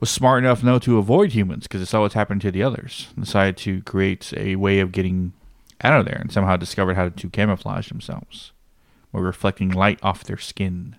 was 0.00 0.08
smart 0.08 0.42
enough 0.42 0.62
now 0.62 0.78
to 0.78 0.96
avoid 0.96 1.32
humans 1.32 1.64
because 1.64 1.82
it 1.82 1.86
saw 1.86 2.00
what's 2.00 2.14
happened 2.14 2.40
to 2.40 2.50
the 2.50 2.62
others. 2.62 3.08
and 3.14 3.26
Decided 3.26 3.58
to 3.58 3.82
create 3.82 4.32
a 4.36 4.56
way 4.56 4.80
of 4.80 4.92
getting 4.92 5.34
out 5.82 6.00
of 6.00 6.06
there 6.06 6.16
and 6.18 6.32
somehow 6.32 6.56
discovered 6.56 6.94
how 6.94 7.10
to 7.10 7.28
camouflage 7.28 7.88
themselves 7.88 8.51
by 9.12 9.20
reflecting 9.20 9.70
light 9.70 9.98
off 10.02 10.24
their 10.24 10.38
skin. 10.38 10.96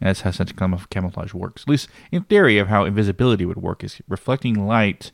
And 0.00 0.08
that's 0.08 0.22
how 0.22 0.30
such 0.30 0.56
cam- 0.56 0.86
camouflage 0.90 1.34
works. 1.34 1.62
At 1.62 1.68
least 1.68 1.88
in 2.10 2.24
theory 2.24 2.58
of 2.58 2.68
how 2.68 2.84
invisibility 2.84 3.46
would 3.46 3.62
work 3.62 3.82
is 3.84 4.00
reflecting 4.08 4.66
light 4.66 5.10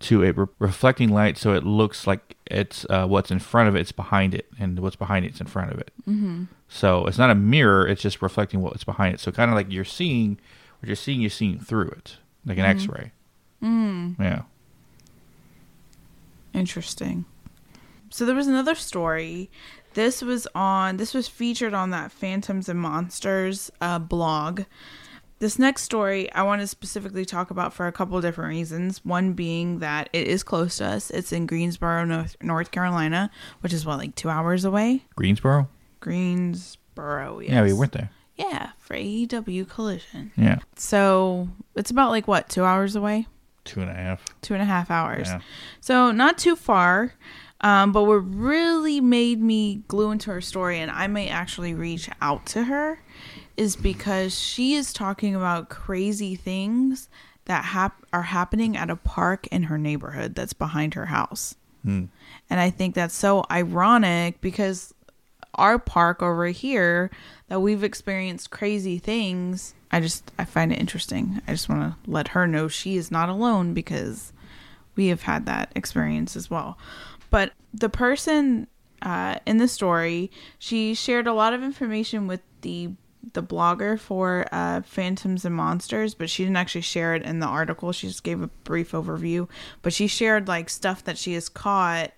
to 0.00 0.24
a 0.24 0.32
re- 0.32 0.46
reflecting 0.58 1.10
light 1.10 1.36
so 1.36 1.52
it 1.52 1.64
looks 1.64 2.06
like 2.06 2.36
it's 2.46 2.86
uh, 2.88 3.06
what's 3.06 3.30
in 3.30 3.38
front 3.38 3.68
of 3.68 3.76
it, 3.76 3.80
it's 3.80 3.92
behind 3.92 4.34
it, 4.34 4.46
and 4.58 4.78
what's 4.80 4.96
behind 4.96 5.24
it's 5.24 5.40
in 5.40 5.46
front 5.46 5.72
of 5.72 5.78
it. 5.78 5.92
Mm-hmm. 6.08 6.44
So 6.68 7.06
it's 7.06 7.18
not 7.18 7.30
a 7.30 7.34
mirror; 7.34 7.86
it's 7.86 8.02
just 8.02 8.22
reflecting 8.22 8.60
what's 8.60 8.84
behind 8.84 9.14
it. 9.14 9.20
So 9.20 9.30
kind 9.30 9.50
of 9.50 9.54
like 9.56 9.70
you're 9.70 9.84
seeing 9.84 10.40
what 10.80 10.88
you're 10.88 10.96
seeing, 10.96 11.20
you're 11.20 11.30
seeing 11.30 11.60
through 11.60 11.90
it, 11.90 12.16
like 12.46 12.58
an 12.58 12.64
X-ray. 12.64 13.12
Mm. 13.62 14.18
Yeah. 14.18 14.42
Interesting. 16.54 17.26
So 18.10 18.24
there 18.24 18.34
was 18.34 18.48
another 18.48 18.74
story. 18.74 19.50
This 19.94 20.22
was 20.22 20.46
on. 20.54 20.96
This 20.98 21.14
was 21.14 21.26
featured 21.28 21.74
on 21.74 21.90
that 21.90 22.12
Phantoms 22.12 22.68
and 22.68 22.78
Monsters 22.80 23.70
uh, 23.80 23.98
blog. 23.98 24.62
This 25.40 25.58
next 25.58 25.82
story 25.84 26.30
I 26.32 26.42
want 26.42 26.60
to 26.60 26.66
specifically 26.66 27.24
talk 27.24 27.50
about 27.50 27.72
for 27.72 27.86
a 27.86 27.92
couple 27.92 28.20
different 28.20 28.50
reasons. 28.50 29.02
One 29.04 29.32
being 29.32 29.78
that 29.78 30.10
it 30.12 30.26
is 30.28 30.42
close 30.42 30.76
to 30.78 30.84
us. 30.86 31.10
It's 31.10 31.32
in 31.32 31.46
Greensboro, 31.46 32.04
North, 32.04 32.36
North 32.42 32.70
Carolina, 32.70 33.30
which 33.60 33.72
is 33.72 33.86
what 33.86 33.98
like 33.98 34.14
two 34.14 34.28
hours 34.28 34.64
away. 34.66 35.02
Greensboro. 35.16 35.68
Greensboro. 36.00 37.40
Yes. 37.40 37.50
Yeah, 37.50 37.62
we 37.62 37.72
went 37.72 37.92
there. 37.92 38.10
Yeah, 38.36 38.70
for 38.78 38.94
AEW 38.96 39.68
Collision. 39.68 40.32
Yeah, 40.36 40.58
So 40.76 41.48
it's 41.74 41.90
about 41.90 42.10
like 42.10 42.26
what 42.28 42.48
two 42.48 42.64
hours 42.64 42.96
away, 42.96 43.26
two 43.64 43.80
and 43.82 43.90
a 43.90 43.94
half. 43.94 44.24
two 44.40 44.54
and 44.54 44.62
a 44.62 44.66
half 44.66 44.90
hours. 44.90 45.28
Yeah. 45.28 45.40
So 45.80 46.10
not 46.10 46.38
too 46.38 46.56
far. 46.56 47.14
Um, 47.62 47.92
but 47.92 48.04
what 48.04 48.14
really 48.14 49.00
made 49.00 49.40
me 49.40 49.82
glue 49.86 50.10
into 50.10 50.30
her 50.30 50.40
story, 50.40 50.80
and 50.80 50.90
I 50.90 51.06
may 51.06 51.28
actually 51.28 51.74
reach 51.74 52.08
out 52.22 52.46
to 52.46 52.64
her, 52.64 53.02
is 53.56 53.76
because 53.76 54.38
she 54.38 54.74
is 54.74 54.92
talking 54.92 55.34
about 55.34 55.68
crazy 55.68 56.34
things 56.34 57.08
that 57.44 57.64
hap- 57.64 58.06
are 58.12 58.22
happening 58.22 58.76
at 58.76 58.88
a 58.88 58.96
park 58.96 59.46
in 59.48 59.64
her 59.64 59.76
neighborhood 59.76 60.34
that's 60.34 60.54
behind 60.54 60.94
her 60.94 61.06
house. 61.06 61.54
And 62.48 62.60
I 62.60 62.70
think 62.70 62.94
that's 62.94 63.14
so 63.14 63.44
ironic 63.50 64.40
because 64.40 64.94
our 65.54 65.78
park 65.78 66.22
over 66.22 66.46
here 66.46 67.10
that 67.48 67.60
we've 67.60 67.82
experienced 67.84 68.50
crazy 68.50 68.98
things. 68.98 69.74
I 69.90 70.00
just 70.00 70.30
I 70.38 70.44
find 70.44 70.72
it 70.72 70.78
interesting. 70.78 71.40
I 71.48 71.52
just 71.52 71.68
want 71.68 71.82
to 71.82 72.10
let 72.10 72.28
her 72.28 72.46
know 72.46 72.68
she 72.68 72.96
is 72.96 73.10
not 73.10 73.28
alone 73.28 73.74
because 73.74 74.32
we 74.94 75.08
have 75.08 75.22
had 75.22 75.46
that 75.46 75.72
experience 75.74 76.36
as 76.36 76.50
well. 76.50 76.76
But 77.30 77.52
the 77.72 77.88
person 77.88 78.66
uh, 79.02 79.36
in 79.46 79.58
the 79.58 79.68
story, 79.68 80.30
she 80.58 80.94
shared 80.94 81.26
a 81.26 81.32
lot 81.32 81.52
of 81.52 81.62
information 81.62 82.26
with 82.26 82.40
the 82.60 82.90
the 83.32 83.42
blogger 83.42 83.98
for 83.98 84.46
uh, 84.50 84.80
Phantoms 84.80 85.44
and 85.44 85.54
Monsters, 85.54 86.14
but 86.14 86.30
she 86.30 86.42
didn't 86.42 86.56
actually 86.56 86.80
share 86.80 87.14
it 87.14 87.22
in 87.22 87.38
the 87.38 87.46
article. 87.46 87.92
She 87.92 88.08
just 88.08 88.24
gave 88.24 88.40
a 88.40 88.46
brief 88.64 88.92
overview, 88.92 89.46
but 89.82 89.92
she 89.92 90.06
shared 90.06 90.48
like 90.48 90.70
stuff 90.70 91.04
that 91.04 91.18
she 91.18 91.34
has 91.34 91.48
caught 91.50 92.12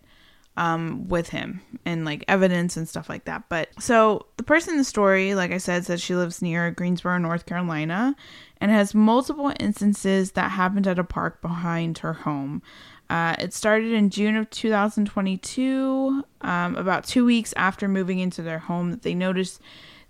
um, 0.57 1.09
with 1.09 1.31
him 1.31 1.61
and 1.85 2.05
like 2.05 2.25
evidence 2.29 2.77
and 2.77 2.89
stuff 2.89 3.09
like 3.09 3.25
that. 3.25 3.49
But 3.49 3.71
so 3.81 4.27
the 4.37 4.43
person 4.43 4.75
in 4.75 4.79
the 4.79 4.85
story, 4.85 5.35
like 5.35 5.51
I 5.51 5.59
said, 5.59 5.85
says 5.87 6.01
she 6.01 6.15
lives 6.15 6.43
near 6.43 6.71
Greensboro, 6.71 7.19
North 7.19 7.47
Carolina, 7.47 8.15
and 8.61 8.71
has 8.71 8.95
multiple 8.95 9.53
instances 9.59 10.33
that 10.33 10.53
happened 10.53 10.87
at 10.87 10.99
a 10.99 11.05
park 11.05 11.41
behind 11.41 11.99
her 11.99 12.13
home. 12.13 12.63
Uh, 13.13 13.37
it 13.39 13.53
started 13.53 13.93
in 13.93 14.09
June 14.09 14.37
of 14.37 14.49
2022, 14.49 16.25
um, 16.41 16.77
about 16.77 17.05
two 17.05 17.27
weeks 17.27 17.53
after 17.59 17.87
moving 17.87 18.21
into 18.21 18.41
their 18.41 18.61
home, 18.61 18.91
that 18.91 19.03
they 19.03 19.15
noticed 19.15 19.61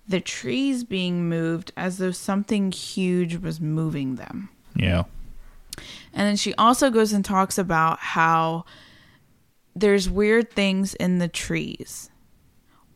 the 0.06 0.20
trees 0.20 0.84
being 0.84 1.28
moved 1.28 1.72
as 1.76 1.98
though 1.98 2.12
something 2.12 2.70
huge 2.70 3.38
was 3.38 3.60
moving 3.60 4.14
them. 4.14 4.50
Yeah. 4.76 5.02
And 6.12 6.28
then 6.28 6.36
she 6.36 6.54
also 6.54 6.90
goes 6.90 7.12
and 7.12 7.24
talks 7.24 7.58
about 7.58 7.98
how 7.98 8.66
there's 9.74 10.08
weird 10.08 10.52
things 10.52 10.94
in 10.94 11.18
the 11.18 11.26
trees, 11.26 12.08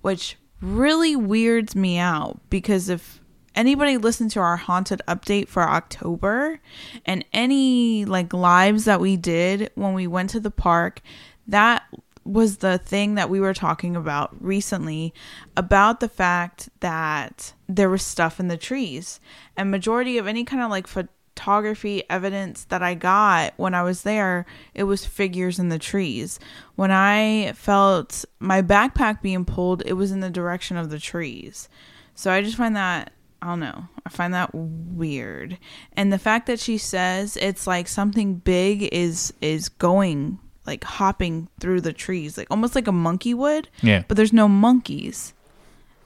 which 0.02 0.36
really 0.60 1.16
weirds 1.16 1.74
me 1.74 1.98
out 1.98 2.38
because 2.48 2.88
if 2.88 3.20
anybody 3.56 3.96
listened 3.96 4.30
to 4.32 4.40
our 4.40 4.56
haunted 4.56 5.02
update 5.08 5.48
for 5.48 5.62
October 5.62 6.60
and 7.04 7.24
any 7.32 8.04
like 8.04 8.32
lives 8.32 8.84
that 8.84 9.00
we 9.00 9.16
did 9.16 9.70
when 9.74 9.94
we 9.94 10.06
went 10.06 10.30
to 10.30 10.40
the 10.40 10.50
park, 10.50 11.00
that 11.48 11.84
was 12.26 12.58
the 12.58 12.78
thing 12.78 13.14
that 13.14 13.30
we 13.30 13.40
were 13.40 13.54
talking 13.54 13.96
about 13.96 14.34
recently 14.42 15.14
about 15.56 16.00
the 16.00 16.08
fact 16.08 16.68
that 16.80 17.54
there 17.68 17.88
was 17.88 18.02
stuff 18.02 18.40
in 18.40 18.48
the 18.48 18.56
trees. 18.56 19.20
And 19.56 19.70
majority 19.70 20.18
of 20.18 20.26
any 20.26 20.44
kind 20.44 20.62
of 20.62 20.70
like 20.70 20.86
photography 20.86 22.02
evidence 22.10 22.64
that 22.64 22.82
I 22.82 22.94
got 22.94 23.54
when 23.56 23.74
I 23.74 23.82
was 23.82 24.02
there 24.02 24.44
it 24.74 24.84
was 24.84 25.06
figures 25.06 25.58
in 25.58 25.68
the 25.68 25.78
trees. 25.78 26.38
When 26.74 26.90
I 26.90 27.52
felt 27.54 28.24
my 28.40 28.60
backpack 28.60 29.22
being 29.22 29.44
pulled 29.44 29.82
it 29.86 29.94
was 29.94 30.10
in 30.10 30.20
the 30.20 30.30
direction 30.30 30.76
of 30.76 30.90
the 30.90 30.98
trees. 30.98 31.68
So 32.14 32.32
I 32.32 32.42
just 32.42 32.56
find 32.56 32.74
that 32.76 33.12
I 33.42 33.48
don't 33.48 33.60
know. 33.60 33.86
I 34.04 34.08
find 34.08 34.34
that 34.34 34.50
weird. 34.52 35.58
And 35.92 36.12
the 36.12 36.18
fact 36.18 36.46
that 36.46 36.58
she 36.58 36.78
says 36.78 37.36
it's 37.36 37.66
like 37.66 37.88
something 37.88 38.36
big 38.36 38.84
is 38.92 39.32
is 39.40 39.68
going 39.68 40.38
like 40.66 40.84
hopping 40.84 41.48
through 41.60 41.82
the 41.82 41.92
trees, 41.92 42.36
like 42.36 42.50
almost 42.50 42.74
like 42.74 42.88
a 42.88 42.92
monkey 42.92 43.34
would. 43.34 43.68
Yeah. 43.82 44.02
But 44.08 44.16
there's 44.16 44.32
no 44.32 44.48
monkeys 44.48 45.32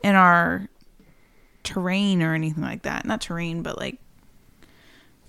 in 0.03 0.15
our 0.15 0.69
terrain 1.63 2.23
or 2.23 2.35
anything 2.35 2.63
like 2.63 2.83
that. 2.83 3.05
Not 3.05 3.21
terrain, 3.21 3.63
but 3.63 3.79
like 3.79 3.99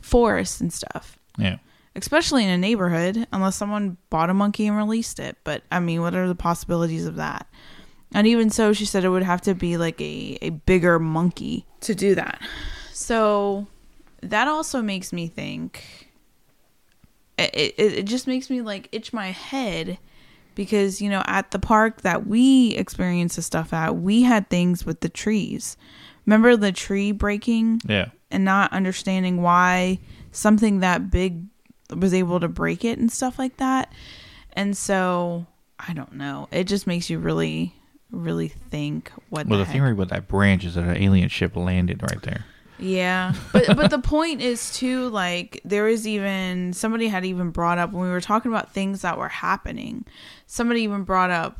forests 0.02 0.60
and 0.60 0.72
stuff. 0.72 1.18
Yeah. 1.38 1.58
Especially 1.96 2.44
in 2.44 2.50
a 2.50 2.58
neighborhood, 2.58 3.28
unless 3.34 3.58
someone 3.58 3.98
bought 4.10 4.30
a 4.30 4.34
monkey 4.34 4.68
and 4.68 4.78
released 4.78 5.20
it. 5.20 5.38
But 5.44 5.64
I 5.72 5.80
mean, 5.80 6.02
what 6.02 6.16
are 6.16 6.28
the 6.28 6.36
possibilities 6.36 7.06
of 7.06 7.16
that? 7.18 7.48
And 8.14 8.28
even 8.28 8.50
so, 8.50 8.74
she 8.74 8.86
said 8.86 9.04
it 9.06 9.10
would 9.10 9.24
have 9.24 9.42
to 9.42 9.56
be 9.56 9.78
like 9.78 10.00
a, 10.02 10.38
a 10.42 10.50
bigger 10.50 11.00
monkey 11.00 11.66
to 11.82 11.96
do 11.96 12.16
that. 12.16 12.42
So 12.92 13.68
that 14.22 14.48
also 14.48 14.82
makes 14.82 15.14
me 15.14 15.28
think. 15.28 16.10
It, 17.38 17.74
it, 17.78 17.94
it 17.94 18.04
just 18.04 18.28
makes 18.28 18.50
me 18.50 18.62
like 18.62 18.90
itch 18.92 19.14
my 19.14 19.32
head 19.32 19.98
because, 20.56 21.02
you 21.02 21.10
know, 21.10 21.24
at 21.26 21.52
the 21.52 21.60
park 21.60 22.02
that 22.02 22.28
we 22.28 22.76
experienced 22.76 23.38
the 23.38 23.42
stuff 23.42 23.74
at, 23.74 23.96
we 23.96 24.24
had 24.24 24.50
things 24.50 24.86
with 24.86 25.00
the 25.00 25.10
trees. 25.10 25.78
Remember 26.26 26.56
the 26.56 26.72
tree 26.72 27.12
breaking? 27.12 27.82
Yeah. 27.86 28.10
And 28.30 28.46
not 28.46 28.72
understanding 28.74 29.42
why 29.42 30.00
something 30.32 30.82
that 30.82 31.10
big 31.10 31.46
was 31.96 32.14
able 32.14 32.40
to 32.40 32.48
break 32.48 32.86
it 32.86 33.00
and 33.00 33.12
stuff 33.12 33.40
like 33.40 33.58
that. 33.58 33.92
And 34.54 34.78
so 34.78 35.48
I 35.80 35.94
don't 35.94 36.14
know. 36.14 36.48
It 36.52 36.66
just 36.66 36.88
makes 36.88 37.10
you 37.10 37.20
really 37.20 37.74
really 38.12 38.48
think 38.48 39.12
what 39.30 39.48
Well, 39.48 39.60
the, 39.60 39.66
the 39.66 39.72
theory 39.72 39.94
with 39.94 40.10
that 40.10 40.28
branch 40.28 40.66
is 40.66 40.76
that 40.76 40.84
an 40.84 40.98
alien 40.98 41.30
ship 41.30 41.56
landed 41.56 42.02
right 42.02 42.22
there. 42.22 42.46
Yeah, 42.78 43.36
but 43.54 43.76
but 43.76 43.92
the 43.92 44.00
point 44.00 44.42
is 44.42 44.74
too 44.74 45.10
like 45.10 45.62
there 45.64 45.88
is 45.88 46.08
even 46.08 46.74
somebody 46.74 47.08
had 47.08 47.24
even 47.24 47.52
brought 47.52 47.78
up 47.78 47.92
when 47.92 48.04
we 48.04 48.10
were 48.10 48.22
talking 48.22 48.52
about 48.52 48.74
things 48.74 49.04
that 49.04 49.20
were 49.20 49.30
happening. 49.30 50.06
Somebody 50.48 50.82
even 50.82 51.04
brought 51.04 51.30
up, 51.30 51.60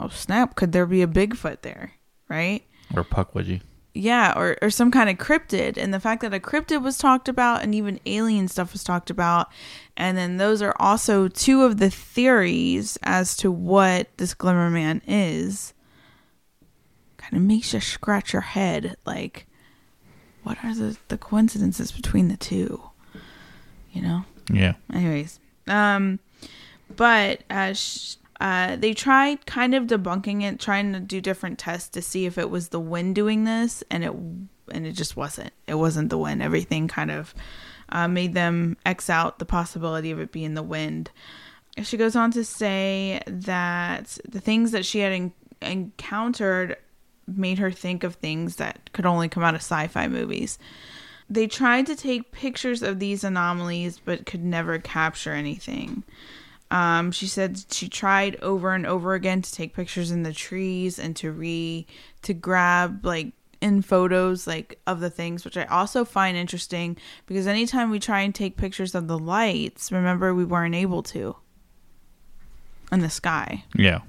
oh 0.00 0.08
snap, 0.08 0.56
could 0.56 0.72
there 0.72 0.86
be 0.86 1.00
a 1.00 1.06
Bigfoot 1.06 1.62
there? 1.62 1.92
Right? 2.28 2.64
Or 2.94 3.04
Pukwudgie. 3.04 3.60
Yeah, 3.94 4.32
or 4.34 4.56
or 4.62 4.70
some 4.70 4.90
kind 4.90 5.10
of 5.10 5.18
cryptid, 5.18 5.76
and 5.76 5.92
the 5.92 6.00
fact 6.00 6.22
that 6.22 6.32
a 6.32 6.40
cryptid 6.40 6.82
was 6.82 6.96
talked 6.96 7.28
about, 7.28 7.62
and 7.62 7.74
even 7.74 8.00
alien 8.06 8.48
stuff 8.48 8.72
was 8.72 8.82
talked 8.82 9.10
about, 9.10 9.52
and 9.98 10.16
then 10.16 10.38
those 10.38 10.62
are 10.62 10.74
also 10.78 11.28
two 11.28 11.62
of 11.62 11.76
the 11.76 11.90
theories 11.90 12.96
as 13.02 13.36
to 13.36 13.52
what 13.52 14.08
this 14.16 14.32
Glimmer 14.32 14.70
Man 14.70 15.02
is. 15.06 15.74
Kind 17.18 17.36
of 17.36 17.42
makes 17.42 17.74
you 17.74 17.80
scratch 17.80 18.32
your 18.32 18.42
head, 18.42 18.96
like, 19.04 19.46
what 20.42 20.56
are 20.64 20.74
the 20.74 20.96
the 21.08 21.18
coincidences 21.18 21.92
between 21.92 22.28
the 22.28 22.38
two? 22.38 22.82
You 23.92 24.00
know. 24.00 24.24
Yeah. 24.50 24.72
Anyways, 24.92 25.38
um, 25.68 26.18
but 26.96 27.42
uh, 27.50 27.74
sh- 27.74 28.16
uh, 28.42 28.74
they 28.74 28.92
tried 28.92 29.46
kind 29.46 29.72
of 29.72 29.84
debunking 29.84 30.42
it, 30.42 30.58
trying 30.58 30.92
to 30.92 30.98
do 30.98 31.20
different 31.20 31.60
tests 31.60 31.88
to 31.88 32.02
see 32.02 32.26
if 32.26 32.36
it 32.36 32.50
was 32.50 32.70
the 32.70 32.80
wind 32.80 33.14
doing 33.14 33.44
this, 33.44 33.84
and 33.88 34.02
it 34.02 34.10
and 34.72 34.84
it 34.84 34.94
just 34.94 35.16
wasn't. 35.16 35.52
It 35.68 35.76
wasn't 35.76 36.10
the 36.10 36.18
wind. 36.18 36.42
Everything 36.42 36.88
kind 36.88 37.12
of 37.12 37.36
uh, 37.90 38.08
made 38.08 38.34
them 38.34 38.76
x 38.84 39.08
out 39.08 39.38
the 39.38 39.44
possibility 39.44 40.10
of 40.10 40.18
it 40.18 40.32
being 40.32 40.54
the 40.54 40.62
wind. 40.62 41.12
She 41.84 41.96
goes 41.96 42.16
on 42.16 42.32
to 42.32 42.44
say 42.44 43.22
that 43.28 44.18
the 44.28 44.40
things 44.40 44.72
that 44.72 44.84
she 44.84 44.98
had 44.98 45.12
en- 45.12 45.32
encountered 45.60 46.78
made 47.28 47.60
her 47.60 47.70
think 47.70 48.02
of 48.02 48.16
things 48.16 48.56
that 48.56 48.92
could 48.92 49.06
only 49.06 49.28
come 49.28 49.44
out 49.44 49.54
of 49.54 49.60
sci-fi 49.60 50.08
movies. 50.08 50.58
They 51.30 51.46
tried 51.46 51.86
to 51.86 51.94
take 51.94 52.32
pictures 52.32 52.82
of 52.82 52.98
these 52.98 53.22
anomalies 53.22 54.00
but 54.04 54.26
could 54.26 54.42
never 54.42 54.80
capture 54.80 55.32
anything. 55.32 56.02
Um, 56.72 57.12
she 57.12 57.26
said 57.26 57.62
she 57.70 57.88
tried 57.88 58.36
over 58.42 58.74
and 58.74 58.86
over 58.86 59.14
again 59.14 59.42
to 59.42 59.52
take 59.52 59.74
pictures 59.74 60.10
in 60.10 60.22
the 60.22 60.32
trees 60.32 60.98
and 60.98 61.14
to 61.16 61.30
re 61.30 61.86
to 62.22 62.32
grab 62.34 63.04
like 63.04 63.32
in 63.60 63.82
photos 63.82 64.46
like 64.46 64.80
of 64.86 65.00
the 65.00 65.10
things, 65.10 65.44
which 65.44 65.56
I 65.56 65.64
also 65.66 66.04
find 66.04 66.36
interesting 66.36 66.96
because 67.26 67.46
anytime 67.46 67.90
we 67.90 68.00
try 68.00 68.22
and 68.22 68.34
take 68.34 68.56
pictures 68.56 68.94
of 68.94 69.06
the 69.06 69.18
lights, 69.18 69.92
remember 69.92 70.34
we 70.34 70.44
weren't 70.44 70.74
able 70.74 71.02
to 71.04 71.36
in 72.90 73.00
the 73.00 73.10
sky 73.10 73.64
Yeah. 73.74 74.00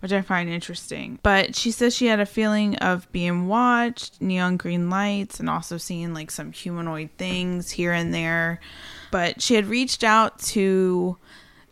which 0.00 0.12
I 0.12 0.20
find 0.22 0.48
interesting. 0.48 1.18
But 1.22 1.54
she 1.54 1.70
says 1.70 1.94
she 1.94 2.06
had 2.06 2.20
a 2.20 2.26
feeling 2.26 2.76
of 2.76 3.10
being 3.12 3.48
watched, 3.48 4.20
neon 4.20 4.56
green 4.56 4.88
lights, 4.90 5.40
and 5.40 5.48
also 5.50 5.76
seeing 5.76 6.14
like 6.14 6.30
some 6.30 6.52
humanoid 6.52 7.10
things 7.18 7.70
here 7.70 7.92
and 7.92 8.12
there. 8.14 8.60
But 9.10 9.42
she 9.42 9.54
had 9.54 9.66
reached 9.66 10.04
out 10.04 10.38
to 10.40 11.16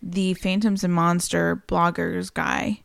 the 0.02 0.35
Phantoms 0.35 0.85
and 0.85 0.92
Monster 0.94 1.62
bloggers 1.68 2.32
guy 2.32 2.82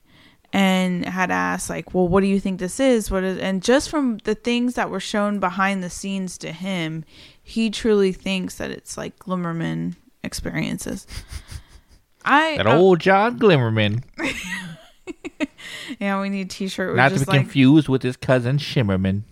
and 0.53 1.05
had 1.05 1.31
asked 1.31 1.69
like, 1.69 1.93
"Well, 1.93 2.07
what 2.07 2.21
do 2.21 2.27
you 2.27 2.39
think 2.39 2.59
this 2.59 2.79
is?" 2.79 3.09
What 3.11 3.23
is 3.23 3.37
and 3.37 3.61
just 3.63 3.89
from 3.89 4.17
the 4.23 4.35
things 4.35 4.73
that 4.75 4.89
were 4.89 4.99
shown 4.99 5.39
behind 5.39 5.83
the 5.83 5.89
scenes 5.89 6.37
to 6.39 6.51
him, 6.51 7.05
he 7.43 7.69
truly 7.69 8.11
thinks 8.11 8.55
that 8.55 8.71
it's 8.71 8.97
like 8.97 9.17
Glimmerman 9.19 9.95
experiences. 10.23 11.07
I 12.25 12.57
That 12.57 12.67
I- 12.67 12.75
old 12.77 12.99
John 12.99 13.39
Glimmerman. 13.39 14.03
yeah, 15.99 16.21
we 16.21 16.29
need 16.29 16.47
a 16.47 16.49
t-shirt. 16.49 16.89
with 16.89 16.97
Not 16.97 17.13
to 17.13 17.19
be 17.19 17.25
like 17.25 17.39
confused 17.41 17.89
with 17.89 18.03
his 18.03 18.15
cousin 18.17 18.57
Shimmerman. 18.57 19.23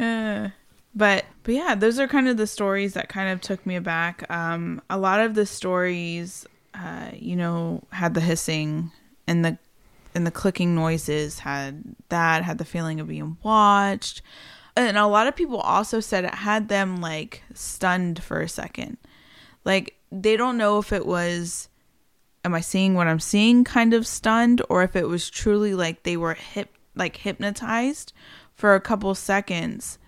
Uh, 0.00 0.48
but 0.94 1.24
but 1.42 1.54
yeah 1.54 1.74
those 1.74 1.98
are 1.98 2.06
kind 2.06 2.28
of 2.28 2.36
the 2.36 2.46
stories 2.46 2.94
that 2.94 3.08
kind 3.08 3.30
of 3.30 3.40
took 3.40 3.64
me 3.66 3.76
aback. 3.76 4.28
Um 4.30 4.80
a 4.88 4.98
lot 4.98 5.20
of 5.20 5.34
the 5.34 5.46
stories 5.46 6.46
uh 6.74 7.10
you 7.14 7.36
know 7.36 7.82
had 7.90 8.14
the 8.14 8.20
hissing 8.20 8.90
and 9.26 9.44
the 9.44 9.58
and 10.14 10.26
the 10.26 10.30
clicking 10.30 10.74
noises 10.74 11.40
had 11.40 11.82
that 12.08 12.44
had 12.44 12.58
the 12.58 12.64
feeling 12.64 13.00
of 13.00 13.08
being 13.08 13.36
watched. 13.42 14.22
And 14.76 14.96
a 14.96 15.06
lot 15.06 15.26
of 15.26 15.36
people 15.36 15.60
also 15.60 16.00
said 16.00 16.24
it 16.24 16.34
had 16.34 16.68
them 16.68 17.00
like 17.00 17.42
stunned 17.54 18.22
for 18.22 18.40
a 18.40 18.48
second. 18.48 18.96
Like 19.64 19.96
they 20.22 20.36
don't 20.36 20.56
know 20.56 20.78
if 20.78 20.92
it 20.92 21.06
was 21.06 21.68
am 22.44 22.54
i 22.54 22.60
seeing 22.60 22.94
what 22.94 23.06
i'm 23.08 23.20
seeing 23.20 23.64
kind 23.64 23.92
of 23.92 24.06
stunned 24.06 24.62
or 24.68 24.82
if 24.82 24.94
it 24.94 25.08
was 25.08 25.28
truly 25.28 25.74
like 25.74 26.02
they 26.02 26.16
were 26.16 26.34
hip 26.34 26.76
like 26.94 27.16
hypnotized 27.16 28.12
for 28.54 28.74
a 28.74 28.80
couple 28.80 29.14
seconds 29.14 29.98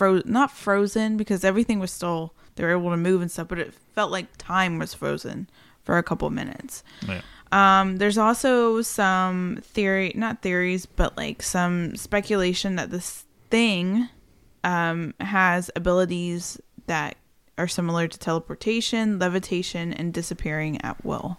like 0.00 0.26
not 0.26 0.50
frozen 0.50 1.16
because 1.16 1.44
everything 1.44 1.78
was 1.78 1.90
still 1.90 2.34
they 2.54 2.64
were 2.64 2.70
able 2.70 2.90
to 2.90 2.96
move 2.96 3.20
and 3.20 3.30
stuff 3.30 3.48
but 3.48 3.58
it 3.58 3.74
felt 3.94 4.10
like 4.10 4.26
time 4.38 4.78
was 4.78 4.94
frozen 4.94 5.48
for 5.86 5.96
a 5.96 6.02
couple 6.02 6.28
minutes. 6.30 6.82
Yeah. 7.06 7.22
Um, 7.52 7.98
there's 7.98 8.18
also 8.18 8.82
some 8.82 9.60
theory, 9.62 10.12
not 10.16 10.42
theories, 10.42 10.84
but 10.84 11.16
like 11.16 11.42
some 11.42 11.94
speculation 11.96 12.74
that 12.76 12.90
this 12.90 13.24
thing 13.50 14.08
um, 14.64 15.14
has 15.20 15.70
abilities 15.76 16.60
that 16.86 17.16
are 17.56 17.68
similar 17.68 18.08
to 18.08 18.18
teleportation, 18.18 19.18
levitation, 19.20 19.92
and 19.92 20.12
disappearing 20.12 20.80
at 20.82 21.02
will. 21.04 21.38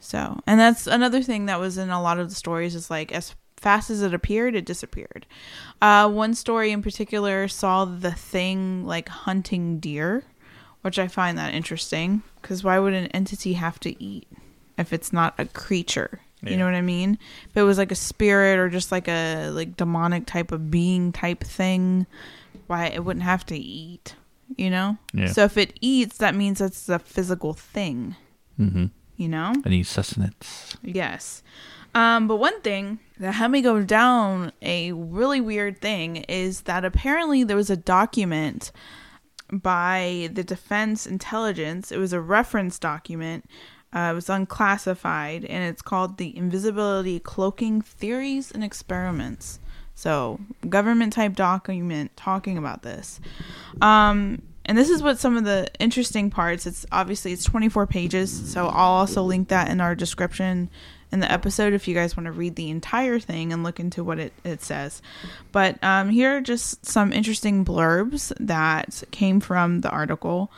So, 0.00 0.40
and 0.46 0.58
that's 0.58 0.86
another 0.86 1.22
thing 1.22 1.46
that 1.46 1.60
was 1.60 1.78
in 1.78 1.90
a 1.90 2.02
lot 2.02 2.18
of 2.18 2.30
the 2.30 2.34
stories 2.34 2.74
is 2.74 2.90
like 2.90 3.12
as 3.12 3.34
fast 3.64 3.90
as 3.90 4.02
it 4.02 4.14
appeared, 4.14 4.54
it 4.54 4.64
disappeared. 4.64 5.26
Uh, 5.82 6.08
one 6.08 6.34
story 6.34 6.70
in 6.70 6.82
particular 6.82 7.48
saw 7.48 7.84
the 7.84 8.12
thing 8.12 8.86
like 8.86 9.08
hunting 9.08 9.80
deer, 9.80 10.22
which 10.82 10.98
I 11.00 11.08
find 11.08 11.36
that 11.38 11.52
interesting 11.54 12.22
because 12.40 12.62
why 12.62 12.78
would 12.78 12.94
an 12.94 13.08
entity 13.08 13.54
have 13.54 13.80
to 13.80 13.90
eat? 14.02 14.28
if 14.76 14.92
it's 14.92 15.12
not 15.12 15.34
a 15.38 15.44
creature. 15.46 16.18
You 16.42 16.56
know 16.56 16.64
what 16.64 16.74
I 16.74 16.80
mean? 16.82 17.16
If 17.48 17.56
it 17.56 17.62
was 17.62 17.78
like 17.78 17.92
a 17.92 17.94
spirit 17.94 18.58
or 18.58 18.68
just 18.68 18.90
like 18.92 19.06
a 19.08 19.50
like 19.50 19.76
demonic 19.76 20.26
type 20.26 20.50
of 20.52 20.68
being 20.70 21.12
type 21.12 21.44
thing, 21.44 22.06
why 22.66 22.86
it 22.88 23.04
wouldn't 23.04 23.22
have 23.24 23.46
to 23.46 23.56
eat, 23.56 24.16
you 24.56 24.68
know? 24.70 24.98
Yeah. 25.14 25.28
So 25.28 25.44
if 25.44 25.56
it 25.56 25.78
eats, 25.80 26.18
that 26.18 26.34
means 26.34 26.60
it's 26.60 26.88
a 26.88 26.98
physical 26.98 27.54
thing, 27.54 28.16
Mm-hmm. 28.60 28.86
you 29.16 29.28
know? 29.28 29.54
I 29.64 29.68
need 29.68 29.86
sustenance. 29.86 30.76
Yes. 30.82 31.42
Um, 31.94 32.26
but 32.26 32.36
one 32.36 32.60
thing 32.60 32.98
that 33.18 33.32
had 33.32 33.50
me 33.50 33.62
go 33.62 33.82
down 33.82 34.52
a 34.60 34.92
really 34.92 35.40
weird 35.40 35.80
thing 35.80 36.16
is 36.16 36.62
that 36.62 36.84
apparently 36.84 37.44
there 37.44 37.56
was 37.56 37.70
a 37.70 37.76
document 37.76 38.72
by 39.52 40.28
the 40.32 40.42
Defense 40.42 41.06
Intelligence. 41.06 41.92
It 41.92 41.98
was 41.98 42.12
a 42.12 42.20
reference 42.20 42.78
document. 42.78 43.44
Uh, 43.94 44.10
it 44.10 44.14
was 44.14 44.28
unclassified, 44.28 45.44
and 45.44 45.62
it's 45.62 45.82
called 45.82 46.18
the 46.18 46.36
Invisibility 46.36 47.20
Cloaking 47.20 47.80
Theories 47.82 48.50
and 48.50 48.64
Experiments. 48.64 49.60
So, 49.94 50.40
government 50.68 51.12
type 51.12 51.36
document 51.36 52.16
talking 52.16 52.58
about 52.58 52.82
this. 52.82 53.20
Um, 53.80 54.42
and 54.64 54.76
this 54.76 54.90
is 54.90 55.00
what 55.00 55.20
some 55.20 55.36
of 55.36 55.44
the 55.44 55.68
interesting 55.78 56.30
parts. 56.30 56.66
It's 56.66 56.84
obviously 56.90 57.32
it's 57.32 57.44
24 57.44 57.86
pages, 57.86 58.50
so 58.52 58.66
I'll 58.66 58.92
also 58.92 59.22
link 59.22 59.48
that 59.48 59.68
in 59.68 59.80
our 59.80 59.94
description 59.94 60.70
in 61.14 61.20
the 61.20 61.32
episode 61.32 61.72
if 61.72 61.86
you 61.86 61.94
guys 61.94 62.16
want 62.16 62.26
to 62.26 62.32
read 62.32 62.56
the 62.56 62.68
entire 62.68 63.20
thing 63.20 63.52
and 63.52 63.62
look 63.62 63.78
into 63.78 64.02
what 64.02 64.18
it, 64.18 64.32
it 64.42 64.60
says. 64.60 65.00
But 65.52 65.82
um, 65.82 66.10
here 66.10 66.36
are 66.36 66.40
just 66.40 66.84
some 66.84 67.12
interesting 67.12 67.64
blurbs 67.64 68.32
that 68.40 69.04
came 69.12 69.38
from 69.38 69.80
the 69.80 69.90
article. 69.90 70.50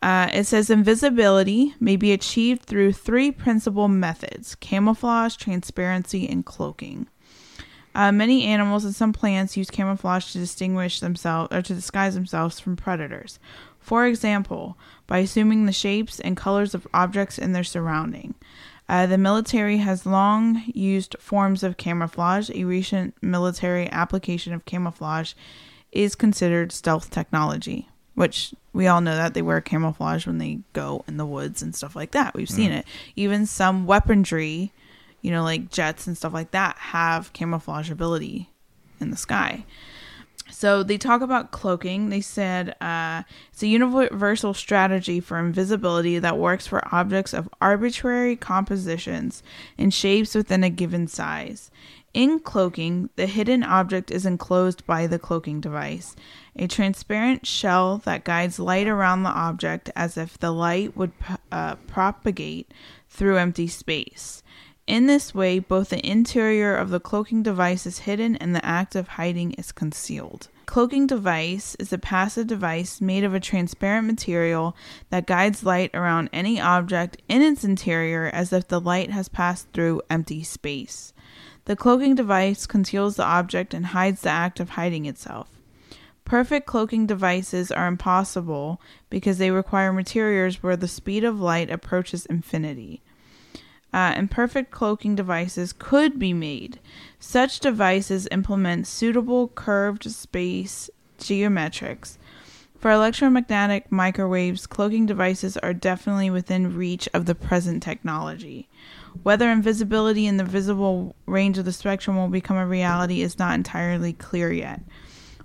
Uh, 0.00 0.30
it 0.32 0.44
says 0.44 0.70
invisibility 0.70 1.74
may 1.80 1.96
be 1.96 2.12
achieved 2.12 2.62
through 2.62 2.92
three 2.92 3.32
principal 3.32 3.88
methods 3.88 4.54
camouflage, 4.54 5.34
transparency, 5.36 6.28
and 6.28 6.46
cloaking. 6.46 7.08
Uh, 7.94 8.12
many 8.12 8.44
animals 8.44 8.84
and 8.84 8.94
some 8.94 9.12
plants 9.12 9.56
use 9.56 9.70
camouflage 9.70 10.32
to 10.32 10.38
distinguish 10.38 11.00
themselves 11.00 11.52
or 11.52 11.62
to 11.62 11.74
disguise 11.74 12.14
themselves 12.14 12.60
from 12.60 12.76
predators. 12.76 13.38
For 13.80 14.06
example, 14.06 14.78
by 15.06 15.18
assuming 15.18 15.66
the 15.66 15.72
shapes 15.72 16.20
and 16.20 16.36
colors 16.36 16.74
of 16.74 16.86
objects 16.94 17.38
in 17.38 17.52
their 17.52 17.64
surrounding. 17.64 18.34
Uh, 18.88 19.06
the 19.06 19.18
military 19.18 19.78
has 19.78 20.04
long 20.04 20.62
used 20.66 21.16
forms 21.18 21.62
of 21.62 21.76
camouflage. 21.76 22.50
A 22.50 22.64
recent 22.64 23.14
military 23.22 23.90
application 23.90 24.52
of 24.52 24.64
camouflage 24.66 25.32
is 25.90 26.14
considered 26.14 26.72
stealth 26.72 27.10
technology, 27.10 27.88
which 28.14 28.52
we 28.72 28.86
all 28.86 29.00
know 29.00 29.16
that 29.16 29.32
they 29.32 29.42
wear 29.42 29.60
camouflage 29.60 30.26
when 30.26 30.38
they 30.38 30.58
go 30.72 31.04
in 31.08 31.16
the 31.16 31.24
woods 31.24 31.62
and 31.62 31.74
stuff 31.74 31.96
like 31.96 32.10
that. 32.10 32.34
We've 32.34 32.50
seen 32.50 32.72
it. 32.72 32.86
Even 33.16 33.46
some 33.46 33.86
weaponry, 33.86 34.72
you 35.22 35.30
know, 35.30 35.42
like 35.42 35.70
jets 35.70 36.06
and 36.06 36.16
stuff 36.16 36.34
like 36.34 36.50
that, 36.50 36.76
have 36.76 37.32
camouflage 37.32 37.90
ability 37.90 38.50
in 39.00 39.10
the 39.10 39.16
sky. 39.16 39.64
So 40.54 40.84
they 40.84 40.98
talk 40.98 41.20
about 41.20 41.50
cloaking. 41.50 42.10
They 42.10 42.20
said 42.20 42.76
uh, 42.80 43.24
it's 43.52 43.64
a 43.64 43.66
universal 43.66 44.54
strategy 44.54 45.18
for 45.18 45.36
invisibility 45.36 46.20
that 46.20 46.38
works 46.38 46.64
for 46.64 46.94
objects 46.94 47.34
of 47.34 47.48
arbitrary 47.60 48.36
compositions 48.36 49.42
and 49.76 49.92
shapes 49.92 50.32
within 50.32 50.62
a 50.62 50.70
given 50.70 51.08
size. 51.08 51.72
In 52.14 52.38
cloaking, 52.38 53.10
the 53.16 53.26
hidden 53.26 53.64
object 53.64 54.12
is 54.12 54.24
enclosed 54.24 54.86
by 54.86 55.08
the 55.08 55.18
cloaking 55.18 55.60
device, 55.60 56.14
a 56.54 56.68
transparent 56.68 57.44
shell 57.44 57.98
that 58.04 58.22
guides 58.22 58.60
light 58.60 58.86
around 58.86 59.24
the 59.24 59.30
object 59.30 59.90
as 59.96 60.16
if 60.16 60.38
the 60.38 60.52
light 60.52 60.96
would 60.96 61.10
uh, 61.50 61.74
propagate 61.88 62.70
through 63.08 63.38
empty 63.38 63.66
space. 63.66 64.43
In 64.86 65.06
this 65.06 65.34
way, 65.34 65.60
both 65.60 65.88
the 65.88 66.06
interior 66.06 66.76
of 66.76 66.90
the 66.90 67.00
cloaking 67.00 67.42
device 67.42 67.86
is 67.86 68.00
hidden 68.00 68.36
and 68.36 68.54
the 68.54 68.64
act 68.64 68.94
of 68.94 69.08
hiding 69.08 69.52
is 69.52 69.72
concealed. 69.72 70.48
Cloaking 70.66 71.06
device 71.06 71.74
is 71.76 71.90
a 71.90 71.98
passive 71.98 72.48
device 72.48 73.00
made 73.00 73.24
of 73.24 73.32
a 73.32 73.40
transparent 73.40 74.06
material 74.06 74.76
that 75.08 75.26
guides 75.26 75.64
light 75.64 75.90
around 75.94 76.28
any 76.34 76.60
object 76.60 77.16
in 77.30 77.40
its 77.40 77.64
interior 77.64 78.26
as 78.26 78.52
if 78.52 78.68
the 78.68 78.80
light 78.80 79.10
has 79.10 79.28
passed 79.28 79.68
through 79.72 80.02
empty 80.10 80.42
space. 80.42 81.14
The 81.64 81.76
cloaking 81.76 82.14
device 82.14 82.66
conceals 82.66 83.16
the 83.16 83.24
object 83.24 83.72
and 83.72 83.86
hides 83.86 84.20
the 84.20 84.30
act 84.30 84.60
of 84.60 84.70
hiding 84.70 85.06
itself. 85.06 85.48
Perfect 86.26 86.66
cloaking 86.66 87.06
devices 87.06 87.72
are 87.72 87.86
impossible 87.86 88.82
because 89.08 89.38
they 89.38 89.50
require 89.50 89.94
materials 89.94 90.62
where 90.62 90.76
the 90.76 90.88
speed 90.88 91.24
of 91.24 91.40
light 91.40 91.70
approaches 91.70 92.26
infinity. 92.26 93.02
Uh, 93.94 94.12
and 94.16 94.28
perfect 94.28 94.72
cloaking 94.72 95.14
devices 95.14 95.72
could 95.72 96.18
be 96.18 96.32
made. 96.32 96.80
Such 97.20 97.60
devices 97.60 98.26
implement 98.32 98.88
suitable 98.88 99.52
curved 99.54 100.10
space 100.10 100.90
geometrics. 101.20 102.18
For 102.76 102.90
electromagnetic 102.90 103.92
microwaves, 103.92 104.66
cloaking 104.66 105.06
devices 105.06 105.56
are 105.58 105.72
definitely 105.72 106.28
within 106.28 106.76
reach 106.76 107.08
of 107.14 107.26
the 107.26 107.36
present 107.36 107.84
technology. 107.84 108.68
Whether 109.22 109.48
invisibility 109.48 110.26
in 110.26 110.38
the 110.38 110.44
visible 110.44 111.14
range 111.26 111.56
of 111.56 111.64
the 111.64 111.72
spectrum 111.72 112.16
will 112.16 112.26
become 112.26 112.56
a 112.56 112.66
reality 112.66 113.22
is 113.22 113.38
not 113.38 113.54
entirely 113.54 114.12
clear 114.12 114.52
yet. 114.52 114.80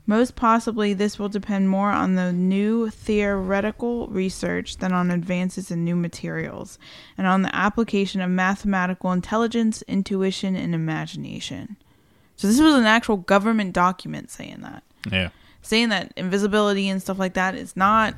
Most 0.09 0.35
possibly, 0.35 0.95
this 0.95 1.19
will 1.19 1.29
depend 1.29 1.69
more 1.69 1.91
on 1.91 2.15
the 2.15 2.33
new 2.33 2.89
theoretical 2.89 4.07
research 4.07 4.77
than 4.77 4.91
on 4.91 5.11
advances 5.11 5.69
in 5.69 5.85
new 5.85 5.95
materials, 5.95 6.79
and 7.15 7.27
on 7.27 7.43
the 7.43 7.55
application 7.55 8.19
of 8.19 8.31
mathematical 8.31 9.11
intelligence, 9.11 9.83
intuition, 9.83 10.55
and 10.55 10.73
imagination. 10.73 11.77
So, 12.37 12.47
this 12.47 12.59
was 12.59 12.73
an 12.73 12.85
actual 12.85 13.17
government 13.17 13.73
document 13.73 14.31
saying 14.31 14.61
that. 14.61 14.81
Yeah. 15.11 15.29
Saying 15.61 15.89
that 15.89 16.11
invisibility 16.17 16.89
and 16.89 16.99
stuff 16.99 17.19
like 17.19 17.35
that 17.35 17.53
is 17.53 17.77
not 17.77 18.15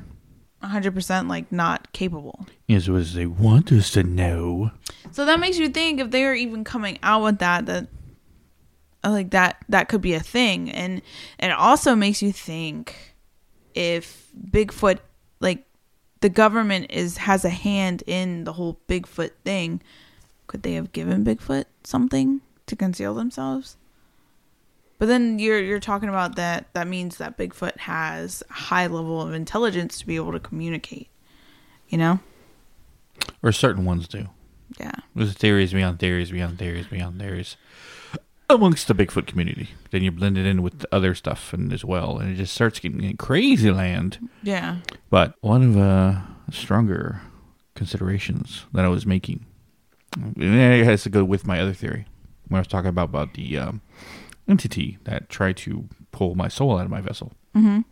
100% 0.63 1.27
like 1.27 1.51
not 1.51 1.91
capable. 1.91 2.47
Yes, 2.67 2.87
what 2.87 3.05
they 3.07 3.25
want 3.25 3.69
us 3.73 3.91
to 3.91 4.03
know. 4.03 4.71
So 5.11 5.25
that 5.25 5.41
makes 5.41 5.57
you 5.57 5.67
think 5.67 5.99
if 5.99 6.11
they 6.11 6.23
are 6.23 6.33
even 6.33 6.63
coming 6.63 6.99
out 7.03 7.21
with 7.21 7.39
that, 7.39 7.65
that 7.65 7.87
like 9.09 9.31
that 9.31 9.57
that 9.69 9.89
could 9.89 10.01
be 10.01 10.13
a 10.13 10.19
thing, 10.19 10.69
and 10.69 11.01
and 11.39 11.51
it 11.51 11.57
also 11.57 11.95
makes 11.95 12.21
you 12.21 12.31
think 12.31 13.15
if 13.73 14.27
Bigfoot, 14.49 14.99
like 15.39 15.65
the 16.21 16.29
government 16.29 16.87
is 16.89 17.17
has 17.17 17.43
a 17.43 17.49
hand 17.49 18.03
in 18.05 18.43
the 18.43 18.53
whole 18.53 18.79
Bigfoot 18.87 19.31
thing, 19.43 19.81
could 20.47 20.63
they 20.63 20.73
have 20.73 20.91
given 20.91 21.25
Bigfoot 21.25 21.65
something 21.83 22.41
to 22.67 22.75
conceal 22.75 23.15
themselves? 23.15 23.77
But 24.99 25.07
then 25.07 25.39
you're 25.39 25.59
you're 25.59 25.79
talking 25.79 26.09
about 26.09 26.35
that 26.35 26.71
that 26.73 26.87
means 26.87 27.17
that 27.17 27.37
Bigfoot 27.37 27.77
has 27.79 28.43
a 28.49 28.53
high 28.53 28.87
level 28.87 29.19
of 29.21 29.33
intelligence 29.33 29.97
to 29.99 30.05
be 30.05 30.15
able 30.15 30.31
to 30.31 30.39
communicate. 30.39 31.07
You 31.89 31.97
know? 31.97 32.19
Or 33.43 33.51
certain 33.51 33.83
ones 33.83 34.07
do. 34.07 34.27
Yeah. 34.79 34.93
There's 35.15 35.33
theories 35.33 35.73
beyond 35.73 35.99
theories 35.99 36.31
beyond 36.31 36.59
theories 36.59 36.87
beyond 36.87 37.19
theories 37.19 37.57
amongst 38.55 38.87
the 38.87 38.95
Bigfoot 38.95 39.27
community. 39.27 39.69
Then 39.91 40.03
you 40.03 40.11
blend 40.11 40.37
it 40.37 40.45
in 40.45 40.61
with 40.61 40.79
the 40.79 40.87
other 40.91 41.13
stuff 41.15 41.53
and 41.53 41.71
as 41.73 41.83
well, 41.85 42.17
and 42.17 42.31
it 42.31 42.35
just 42.35 42.53
starts 42.53 42.79
getting 42.79 43.03
in 43.03 43.17
crazy 43.17 43.71
land. 43.71 44.29
Yeah. 44.43 44.77
But 45.09 45.35
one 45.41 45.63
of 45.63 45.77
uh 45.77 46.21
stronger 46.51 47.21
considerations 47.75 48.65
that 48.73 48.85
I 48.85 48.89
was 48.89 49.05
making, 49.05 49.45
and 50.15 50.43
it 50.43 50.83
has 50.85 51.03
to 51.03 51.09
go 51.09 51.23
with 51.23 51.47
my 51.47 51.59
other 51.59 51.73
theory 51.73 52.05
when 52.47 52.57
I 52.57 52.61
was 52.61 52.67
talking 52.67 52.89
about 52.89 53.09
about 53.09 53.33
the 53.33 53.57
um, 53.57 53.81
entity 54.47 54.97
that 55.05 55.29
tried 55.29 55.57
to 55.57 55.87
pull 56.11 56.35
my 56.35 56.47
soul 56.49 56.77
out 56.77 56.85
of 56.85 56.91
my 56.91 57.01
vessel. 57.01 57.31
Mhm. 57.55 57.85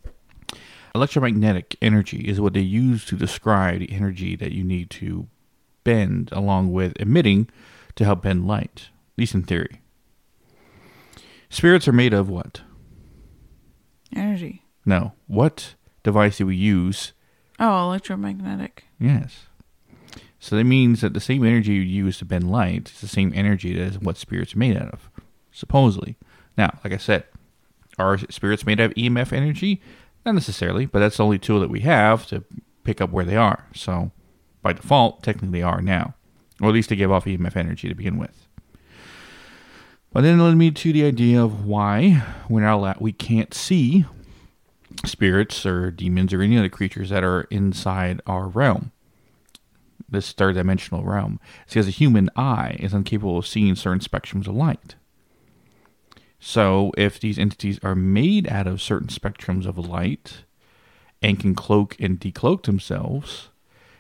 Electromagnetic 0.95 1.75
energy 1.81 2.17
is 2.27 2.41
what 2.41 2.53
they 2.53 2.59
use 2.61 3.05
to 3.05 3.15
describe 3.15 3.79
the 3.79 3.91
energy 3.91 4.35
that 4.35 4.51
you 4.51 4.63
need 4.63 4.89
to 4.89 5.27
bend 5.83 6.29
along 6.31 6.71
with 6.71 6.93
emitting 6.99 7.47
to 7.95 8.03
help 8.03 8.23
bend 8.23 8.47
light, 8.47 8.89
at 9.13 9.17
least 9.17 9.35
in 9.35 9.43
theory. 9.43 9.81
Spirits 11.49 11.87
are 11.87 11.93
made 11.93 12.13
of 12.13 12.29
what? 12.29 12.61
Energy. 14.15 14.63
No. 14.85 15.13
What 15.27 15.75
device 16.03 16.37
do 16.37 16.45
we 16.45 16.55
use? 16.55 17.13
Oh, 17.59 17.85
electromagnetic. 17.85 18.85
Yes. 18.99 19.47
So 20.39 20.55
that 20.55 20.63
means 20.63 21.01
that 21.01 21.13
the 21.13 21.19
same 21.19 21.43
energy 21.43 21.73
you 21.73 21.81
use 21.81 22.19
to 22.19 22.25
bend 22.25 22.49
light 22.49 22.89
is 22.89 23.01
the 23.01 23.07
same 23.07 23.33
energy 23.35 23.73
that 23.73 23.83
is 23.83 23.99
what 23.99 24.15
spirits 24.15 24.55
are 24.55 24.59
made 24.59 24.77
out 24.77 24.89
of, 24.93 25.09
supposedly. 25.51 26.15
Now, 26.57 26.79
like 26.83 26.93
I 26.93 26.97
said, 26.97 27.25
are 27.97 28.17
spirits 28.17 28.65
made 28.65 28.79
out 28.79 28.91
of 28.91 28.95
EMF 28.95 29.33
energy? 29.33 29.81
Not 30.25 30.35
necessarily, 30.35 30.85
but 30.85 30.99
that's 30.99 31.17
the 31.17 31.23
only 31.23 31.39
tool 31.39 31.59
that 31.59 31.69
we 31.69 31.81
have 31.81 32.25
to 32.27 32.43
pick 32.83 33.01
up 33.01 33.09
where 33.11 33.25
they 33.25 33.35
are. 33.35 33.65
So 33.73 34.11
by 34.61 34.73
default, 34.73 35.23
technically 35.23 35.59
they 35.59 35.63
are 35.63 35.81
now, 35.81 36.15
or 36.61 36.69
at 36.69 36.73
least 36.73 36.89
to 36.89 36.95
give 36.95 37.11
off 37.11 37.25
EMF 37.25 37.57
energy 37.57 37.89
to 37.89 37.95
begin 37.95 38.17
with. 38.17 38.47
But 40.11 40.21
then 40.21 40.39
it 40.39 40.43
led 40.43 40.57
me 40.57 40.71
to 40.71 40.93
the 40.93 41.05
idea 41.05 41.43
of 41.43 41.65
why 41.65 42.23
we're 42.49 42.61
not 42.61 43.01
we 43.01 43.11
can't 43.11 43.53
see 43.53 44.05
spirits 45.05 45.65
or 45.65 45.91
demons 45.91 46.33
or 46.33 46.41
any 46.41 46.57
other 46.57 46.69
creatures 46.69 47.09
that 47.09 47.23
are 47.23 47.41
inside 47.51 48.21
our 48.25 48.47
realm, 48.47 48.91
this 50.09 50.31
third 50.33 50.55
dimensional 50.55 51.03
realm. 51.03 51.39
It's 51.63 51.73
because 51.73 51.87
a 51.87 51.91
human 51.91 52.29
eye 52.35 52.77
is 52.79 52.93
incapable 52.93 53.37
of 53.37 53.47
seeing 53.47 53.75
certain 53.75 53.99
spectrums 53.99 54.47
of 54.47 54.55
light. 54.55 54.95
So, 56.39 56.91
if 56.97 57.19
these 57.19 57.37
entities 57.37 57.79
are 57.83 57.95
made 57.95 58.47
out 58.47 58.65
of 58.65 58.81
certain 58.81 59.09
spectrums 59.09 59.65
of 59.65 59.77
light 59.77 60.45
and 61.21 61.39
can 61.39 61.53
cloak 61.53 61.97
and 61.99 62.19
decloak 62.19 62.63
themselves, 62.63 63.49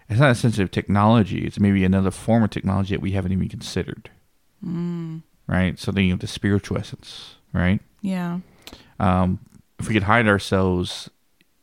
it's 0.07 0.21
not 0.21 0.31
a 0.31 0.35
sensitive 0.35 0.71
technology. 0.71 1.45
It's 1.45 1.59
maybe 1.59 1.83
another 1.83 2.11
form 2.11 2.43
of 2.43 2.49
technology 2.49 2.95
that 2.95 3.01
we 3.01 3.11
haven't 3.11 3.33
even 3.33 3.49
considered. 3.49 4.09
Mm. 4.65 5.21
Right? 5.49 5.79
Something 5.79 6.11
of 6.11 6.19
the 6.19 6.27
spiritual 6.27 6.77
essence, 6.77 7.35
right? 7.53 7.81
Yeah. 8.01 8.39
Um, 8.99 9.39
if 9.79 9.87
we 9.87 9.95
could 9.95 10.03
hide 10.03 10.27
ourselves 10.27 11.09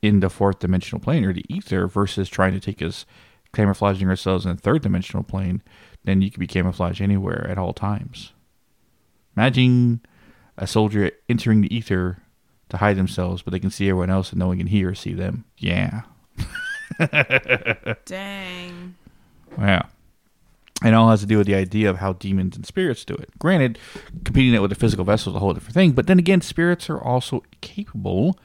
in 0.03 0.20
the 0.20 0.29
fourth 0.29 0.59
dimensional 0.59 1.01
plane 1.01 1.25
or 1.25 1.33
the 1.33 1.44
ether 1.49 1.87
versus 1.87 2.29
trying 2.29 2.53
to 2.53 2.61
take 2.61 2.83
us 2.83 3.07
camouflaging 3.53 4.09
ourselves 4.09 4.44
in 4.44 4.57
the 4.57 4.61
third 4.61 4.83
dimensional 4.83 5.22
plane, 5.22 5.62
then 6.05 6.20
you 6.20 6.31
could 6.31 6.40
be 6.40 6.46
camouflaged 6.46 7.01
anywhere 7.01 7.46
at 7.49 7.59
all 7.59 7.72
times. 7.72 8.33
Imagine 9.37 10.01
a 10.59 10.66
soldier 10.66 11.11
entering 11.29 11.61
the 11.61 11.75
ether 11.75 12.18
to 12.70 12.79
hide 12.79 12.96
themselves, 12.96 13.42
but 13.42 13.53
they 13.53 13.61
can 13.61 13.70
see 13.70 13.88
everyone 13.88 14.11
else 14.11 14.31
and 14.31 14.38
no 14.38 14.49
one 14.49 14.59
can 14.59 14.66
hear 14.66 14.90
or 14.90 14.94
see 14.94 15.12
them. 15.12 15.44
Yeah. 15.59 16.03
Dang. 18.05 18.94
Yeah. 19.59 19.83
And 20.82 20.90
it 20.90 20.94
all 20.94 21.08
has 21.08 21.20
to 21.20 21.26
do 21.26 21.38
with 21.38 21.46
the 21.46 21.54
idea 21.54 21.88
of 21.88 21.96
how 21.98 22.12
demons 22.12 22.54
and 22.54 22.66
spirits 22.66 23.04
do 23.04 23.14
it. 23.14 23.30
Granted, 23.38 23.78
competing 24.24 24.54
it 24.54 24.60
with 24.60 24.70
the 24.70 24.76
physical 24.76 25.04
vessel 25.04 25.32
is 25.32 25.36
a 25.36 25.38
whole 25.38 25.54
different 25.54 25.74
thing, 25.74 25.92
but 25.92 26.06
then 26.06 26.18
again, 26.18 26.42
spirits 26.42 26.90
are 26.90 27.00
also 27.00 27.42
capable 27.62 28.38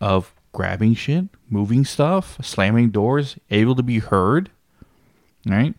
of 0.00 0.34
grabbing 0.52 0.94
shit, 0.94 1.24
moving 1.48 1.84
stuff, 1.84 2.36
slamming 2.42 2.90
doors, 2.90 3.36
able 3.50 3.74
to 3.74 3.82
be 3.82 4.00
heard. 4.00 4.50
Right? 5.46 5.74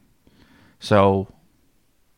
So 0.79 1.27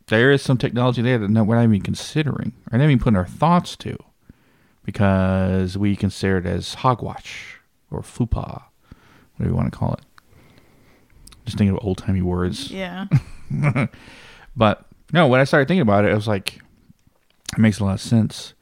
there 0.07 0.31
is 0.31 0.41
some 0.41 0.57
technology 0.57 1.01
there 1.01 1.17
that 1.17 1.43
we're 1.43 1.55
not 1.55 1.63
even 1.63 1.81
considering, 1.81 2.53
or 2.71 2.77
not 2.77 2.85
even 2.85 2.99
putting 2.99 3.17
our 3.17 3.27
thoughts 3.27 3.75
to, 3.77 3.97
because 4.83 5.77
we 5.77 5.95
consider 5.95 6.38
it 6.38 6.45
as 6.45 6.75
hogwash 6.75 7.59
or 7.91 8.01
fupa, 8.01 8.63
whatever 9.35 9.49
you 9.49 9.55
want 9.55 9.71
to 9.71 9.77
call 9.77 9.93
it. 9.93 10.01
Just 11.45 11.57
thinking 11.57 11.75
of 11.75 11.83
old 11.83 11.97
timey 11.97 12.21
words. 12.21 12.71
Yeah. 12.71 13.07
but 14.55 14.85
no, 15.13 15.27
when 15.27 15.39
I 15.39 15.43
started 15.43 15.67
thinking 15.67 15.81
about 15.81 16.05
it, 16.05 16.11
it 16.11 16.15
was 16.15 16.27
like 16.27 16.61
it 17.53 17.59
makes 17.59 17.79
a 17.79 17.85
lot 17.85 17.93
of 17.93 18.01
sense 18.01 18.53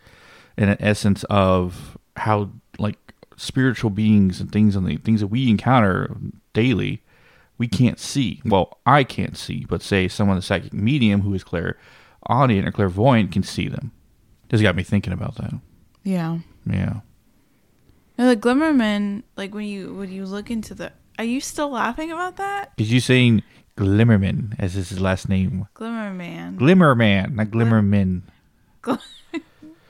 in 0.57 0.69
an 0.69 0.77
essence 0.79 1.23
of 1.25 1.97
how 2.17 2.49
like 2.77 2.97
spiritual 3.35 3.89
beings 3.89 4.39
and 4.39 4.51
things 4.51 4.75
and 4.75 4.85
the 4.85 4.97
things 4.97 5.21
that 5.21 5.27
we 5.27 5.49
encounter 5.49 6.15
daily 6.53 7.01
we 7.57 7.67
can't 7.67 7.99
see. 7.99 8.41
Well, 8.45 8.77
I 8.85 9.03
can't 9.03 9.37
see, 9.37 9.65
but 9.69 9.81
say 9.81 10.07
someone 10.07 10.35
the 10.35 10.41
psychic 10.41 10.73
medium 10.73 11.21
who 11.21 11.33
is 11.33 11.43
clairaudient 11.43 12.67
or 12.67 12.71
clairvoyant 12.71 13.31
can 13.31 13.43
see 13.43 13.67
them. 13.67 13.91
This 14.49 14.61
got 14.61 14.75
me 14.75 14.83
thinking 14.83 15.13
about 15.13 15.35
that. 15.35 15.53
Yeah. 16.03 16.39
Yeah. 16.65 17.01
now 18.17 18.27
the 18.27 18.35
Glimmerman, 18.35 19.23
like 19.35 19.53
when 19.53 19.65
you 19.65 19.93
when 19.93 20.11
you 20.11 20.25
look 20.25 20.51
into 20.51 20.73
the, 20.73 20.91
are 21.17 21.25
you 21.25 21.39
still 21.39 21.69
laughing 21.69 22.11
about 22.11 22.37
that? 22.37 22.75
Because 22.75 22.91
you 22.91 22.99
saying 22.99 23.43
Glimmerman 23.77 24.55
as 24.59 24.75
is 24.75 24.89
his 24.89 24.99
last 24.99 25.27
name. 25.29 25.67
Glimmerman. 25.75 26.57
Glimmerman, 26.57 27.33
not 27.35 27.47
Glimmerman. 27.47 28.21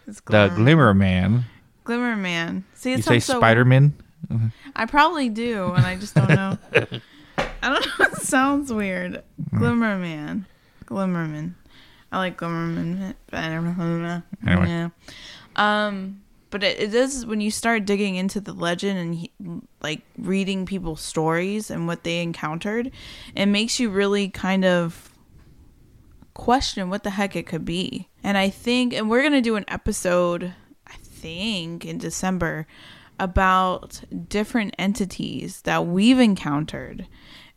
It's 0.06 0.20
The 0.22 0.50
Glimmerman. 0.56 1.44
Glimmerman. 1.86 2.64
See, 2.76 2.92
You 2.92 2.98
it 2.98 3.04
say 3.06 3.20
sounds 3.20 3.26
so- 3.26 3.38
Spider-Man? 3.40 3.94
I 4.76 4.86
probably 4.86 5.30
do, 5.30 5.72
and 5.74 5.86
I 5.86 5.96
just 5.96 6.14
don't 6.16 6.28
know. 6.30 6.58
I 6.74 7.70
don't 7.70 8.00
know. 8.00 8.06
It 8.08 8.16
sounds 8.18 8.72
weird. 8.72 9.24
Glimmerman. 9.52 10.46
Glimmerman. 10.86 11.54
I 12.12 12.18
like 12.18 12.38
Glimmerman. 12.38 13.16
but 13.30 13.40
I 13.44 13.50
don't 13.50 13.78
know. 13.78 14.22
Anyway. 14.46 14.68
Yeah. 14.68 14.90
Um, 15.56 16.22
but 16.54 16.64
it, 16.64 16.94
is 16.94 17.26
when 17.26 17.42
you 17.42 17.50
start 17.50 17.84
digging 17.84 18.14
into 18.14 18.40
the 18.40 18.54
legend 18.54 19.00
and 19.00 19.16
he, 19.16 19.32
like 19.82 20.04
reading 20.20 20.68
people's 20.68 21.02
stories 21.02 21.72
and 21.72 21.88
what 21.88 22.04
they 22.04 22.22
encountered, 22.22 22.92
it 23.36 23.48
makes 23.48 23.80
you 23.80 23.90
really 23.90 24.30
kind 24.30 24.64
of 24.64 25.10
question 26.36 26.92
what 26.92 27.02
the 27.02 27.10
heck 27.10 27.36
it 27.36 27.48
could 27.48 27.66
be. 27.66 28.08
And 28.24 28.38
I 28.38 28.52
think, 28.52 28.94
and 28.94 29.10
we're 29.10 29.24
gonna 29.24 29.42
do 29.42 29.56
an 29.56 29.66
episode, 29.68 30.54
I 30.86 30.94
think, 30.98 31.86
in 31.86 31.98
December 31.98 32.68
about 33.20 34.04
different 34.30 34.76
entities 34.78 35.62
that 35.62 35.88
we've 35.88 36.20
encountered 36.20 37.08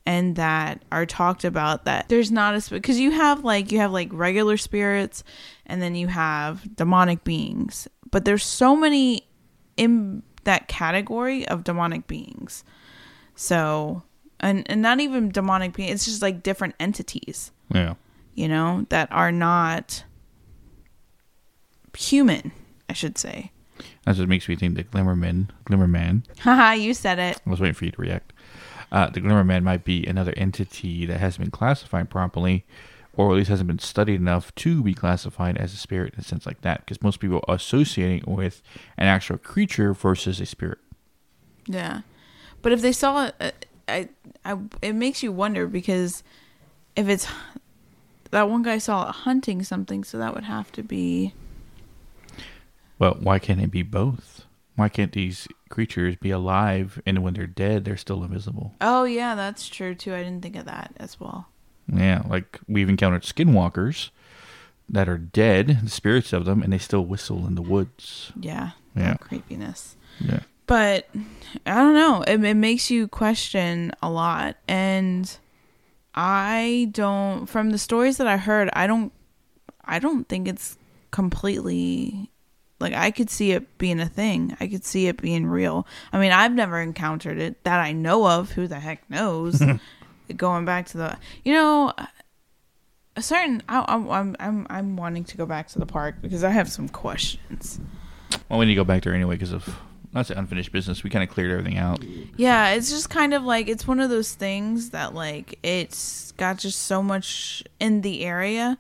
and 0.07 0.37
that 0.37 0.83
are 0.91 1.05
talked 1.05 1.45
about 1.45 1.85
that 1.85 2.09
there's 2.09 2.31
not 2.31 2.55
a 2.55 2.71
because 2.71 2.99
you 3.01 3.11
have 3.11 3.43
like 3.45 3.73
you 3.73 3.81
have 3.81 3.91
like 3.91 4.09
regular 4.13 4.57
spirits 4.57 5.25
and 5.67 5.83
then 5.83 5.97
you 5.97 6.07
have 6.07 6.77
demonic 6.77 7.25
beings 7.25 7.89
but 8.17 8.25
there's 8.25 8.45
so 8.45 8.75
many 8.75 9.27
in 9.77 10.23
that 10.45 10.69
category 10.69 11.47
of 11.49 11.65
demonic 11.65 12.07
beings 12.07 12.65
so 13.35 14.03
and, 14.41 14.65
and 14.71 14.81
not 14.81 15.01
even 15.01 15.29
demonic 15.31 15.75
beings 15.75 15.93
it's 15.93 16.05
just 16.07 16.23
like 16.23 16.43
different 16.43 16.75
entities 16.81 17.53
Yeah. 17.71 17.95
you 18.35 18.49
know 18.49 18.87
that 18.89 19.13
are 19.13 19.31
not 19.33 20.03
human 21.97 22.53
i 22.89 22.93
should 22.95 23.19
say 23.19 23.51
That's 24.05 24.19
what 24.19 24.29
makes 24.29 24.49
me 24.49 24.57
think 24.57 24.77
the 24.77 24.85
Glimmerman, 24.85 25.51
Glimmerman. 25.65 26.23
haha 26.41 26.73
you 26.73 26.95
said 26.95 27.19
it 27.19 27.41
I 27.47 27.51
was 27.51 27.61
waiting 27.61 27.75
for 27.75 27.85
you 27.85 27.91
to 27.93 28.01
react. 28.01 28.33
Uh, 28.93 29.11
the 29.11 29.21
Glimmerman 29.21 29.63
might 29.65 29.85
be 29.85 30.07
another 30.07 30.33
entity 30.37 31.05
that 31.07 31.19
hasn't 31.19 31.43
been 31.45 31.51
classified 31.51 32.09
properly, 32.09 32.65
or 33.17 33.31
at 33.31 33.37
least 33.37 33.49
hasn't 33.49 33.67
been 33.67 33.79
studied 33.79 34.21
enough 34.21 34.55
to 34.57 34.83
be 34.83 34.95
classified 34.95 35.57
as 35.57 35.73
a 35.73 35.77
spirit 35.77 36.15
in 36.15 36.21
a 36.21 36.23
sense 36.23 36.47
like 36.47 36.61
that. 36.61 36.81
Because 36.81 37.03
most 37.03 37.19
people 37.19 37.43
associate 37.49 38.23
it 38.23 38.29
with 38.29 38.63
an 38.97 39.07
actual 39.07 39.39
creature 39.39 39.95
versus 39.95 40.41
a 40.41 40.47
spirit. 40.47 40.79
Yeah, 41.67 42.03
but 42.63 42.73
if 42.73 42.81
they 42.81 42.93
saw 42.93 43.31
it, 43.41 43.67
I, 43.89 44.09
I, 44.45 44.59
it 44.83 44.95
makes 44.95 45.23
you 45.23 45.33
wonder 45.33 45.67
because 45.67 46.23
if 46.95 47.09
it's 47.09 47.27
that 48.31 48.51
one 48.51 48.63
guy 48.63 48.79
saw 48.79 49.09
it 49.09 49.13
hunting 49.13 49.63
something, 49.63 50.05
so 50.05 50.19
that 50.19 50.35
would 50.35 50.45
have 50.45 50.71
to 50.73 50.83
be 50.83 51.33
Well, 52.99 53.17
why 53.21 53.39
can't 53.39 53.61
it 53.61 53.71
be 53.71 53.83
both? 53.83 54.45
Why 54.75 54.89
can't 54.89 55.13
these 55.13 55.49
creatures 55.71 56.17
be 56.17 56.31
alive 56.31 57.01
and 57.07 57.23
when 57.23 57.35
they're 57.35 57.47
dead, 57.47 57.85
they're 57.85 57.97
still 57.97 58.23
invisible? 58.23 58.75
Oh 58.81 59.05
yeah, 59.05 59.35
that's 59.35 59.69
true 59.69 59.95
too. 59.95 60.15
I 60.15 60.23
didn't 60.23 60.43
think 60.43 60.57
of 60.57 60.67
that 60.67 60.93
as 60.99 61.19
well. 61.19 61.49
Yeah, 61.93 62.23
like 62.29 62.59
we've 62.69 62.89
encountered 62.89 63.23
skinwalkers 63.23 64.11
that 64.89 65.09
are 65.09 65.19
dead, 65.19 65.81
the 65.85 65.91
spirits 65.91 66.33
of 66.33 66.45
them, 66.45 66.63
and 66.63 66.73
they 66.73 66.79
still 66.79 67.05
whistle 67.05 67.47
in 67.47 67.55
the 67.55 67.63
woods. 67.63 68.33
Yeah, 68.41 68.71
Yeah. 68.95 69.15
creepiness. 69.15 69.97
Yeah. 70.21 70.41
But 70.67 71.09
I 71.65 71.75
don't 71.77 71.95
know. 71.95 72.23
It, 72.23 72.43
it 72.43 72.55
makes 72.55 72.91
you 72.91 73.07
question 73.07 73.93
a 74.03 74.11
lot, 74.11 74.57
and 74.67 75.37
I 76.15 76.89
don't. 76.93 77.47
From 77.47 77.71
the 77.71 77.79
stories 77.79 78.17
that 78.17 78.27
I 78.27 78.37
heard, 78.37 78.69
I 78.73 78.87
don't. 78.89 79.13
I 79.85 80.01
don't 80.01 80.29
think 80.29 80.49
it's 80.49 80.77
completely 81.13 82.31
like 82.81 82.93
I 82.95 83.11
could 83.11 83.31
see 83.31 83.53
it 83.53 83.79
being 83.79 84.01
a 84.01 84.09
thing. 84.09 84.57
I 84.59 84.67
could 84.67 84.85
see 84.85 85.07
it 85.07 85.21
being 85.23 85.47
real. 85.47 85.87
I 86.13 86.19
mean, 86.19 86.33
I've 86.33 86.53
never 86.53 86.81
encountered 86.81 87.39
it 87.39 87.63
that 87.65 87.79
I 87.81 87.93
know 87.93 88.27
of. 88.27 88.51
Who 88.53 88.67
the 88.67 88.81
heck 88.81 89.09
knows? 89.09 89.63
Going 90.35 90.65
back 90.65 90.87
to 90.87 90.99
the, 90.99 91.19
you 91.45 91.53
know, 91.53 91.93
a 93.17 93.23
certain. 93.23 93.63
I, 93.69 93.85
I'm 93.87 94.11
I'm 94.11 94.37
I'm 94.41 94.67
I'm 94.71 94.97
wanting 94.97 95.25
to 95.25 95.37
go 95.37 95.47
back 95.47 95.69
to 95.69 95.79
the 95.79 95.87
park 95.87 96.17
because 96.21 96.43
I 96.45 96.51
have 96.51 96.71
some 96.71 96.89
questions. 96.89 97.81
Well, 98.49 98.59
we 98.59 98.67
need 98.67 98.73
to 98.73 98.77
go 98.77 98.85
back 98.85 99.03
there 99.03 99.15
anyway 99.15 99.35
because 99.35 99.53
of 99.53 99.77
that's 100.13 100.31
unfinished 100.31 100.73
business. 100.73 101.03
We 101.03 101.11
kind 101.11 101.23
of 101.23 101.31
cleared 101.31 101.51
everything 101.51 101.79
out. 101.79 102.03
Yeah, 102.37 102.71
it's 102.71 102.91
just 102.91 103.11
kind 103.11 103.35
of 103.35 103.43
like 103.45 103.69
it's 103.69 103.87
one 103.87 104.01
of 104.01 104.11
those 104.11 104.35
things 104.35 104.91
that 104.91 105.15
like 105.15 105.59
it's 105.63 106.33
got 106.33 106.59
just 106.59 106.83
so 106.83 107.03
much 107.03 107.63
in 107.81 108.01
the 108.01 108.25
area, 108.25 108.79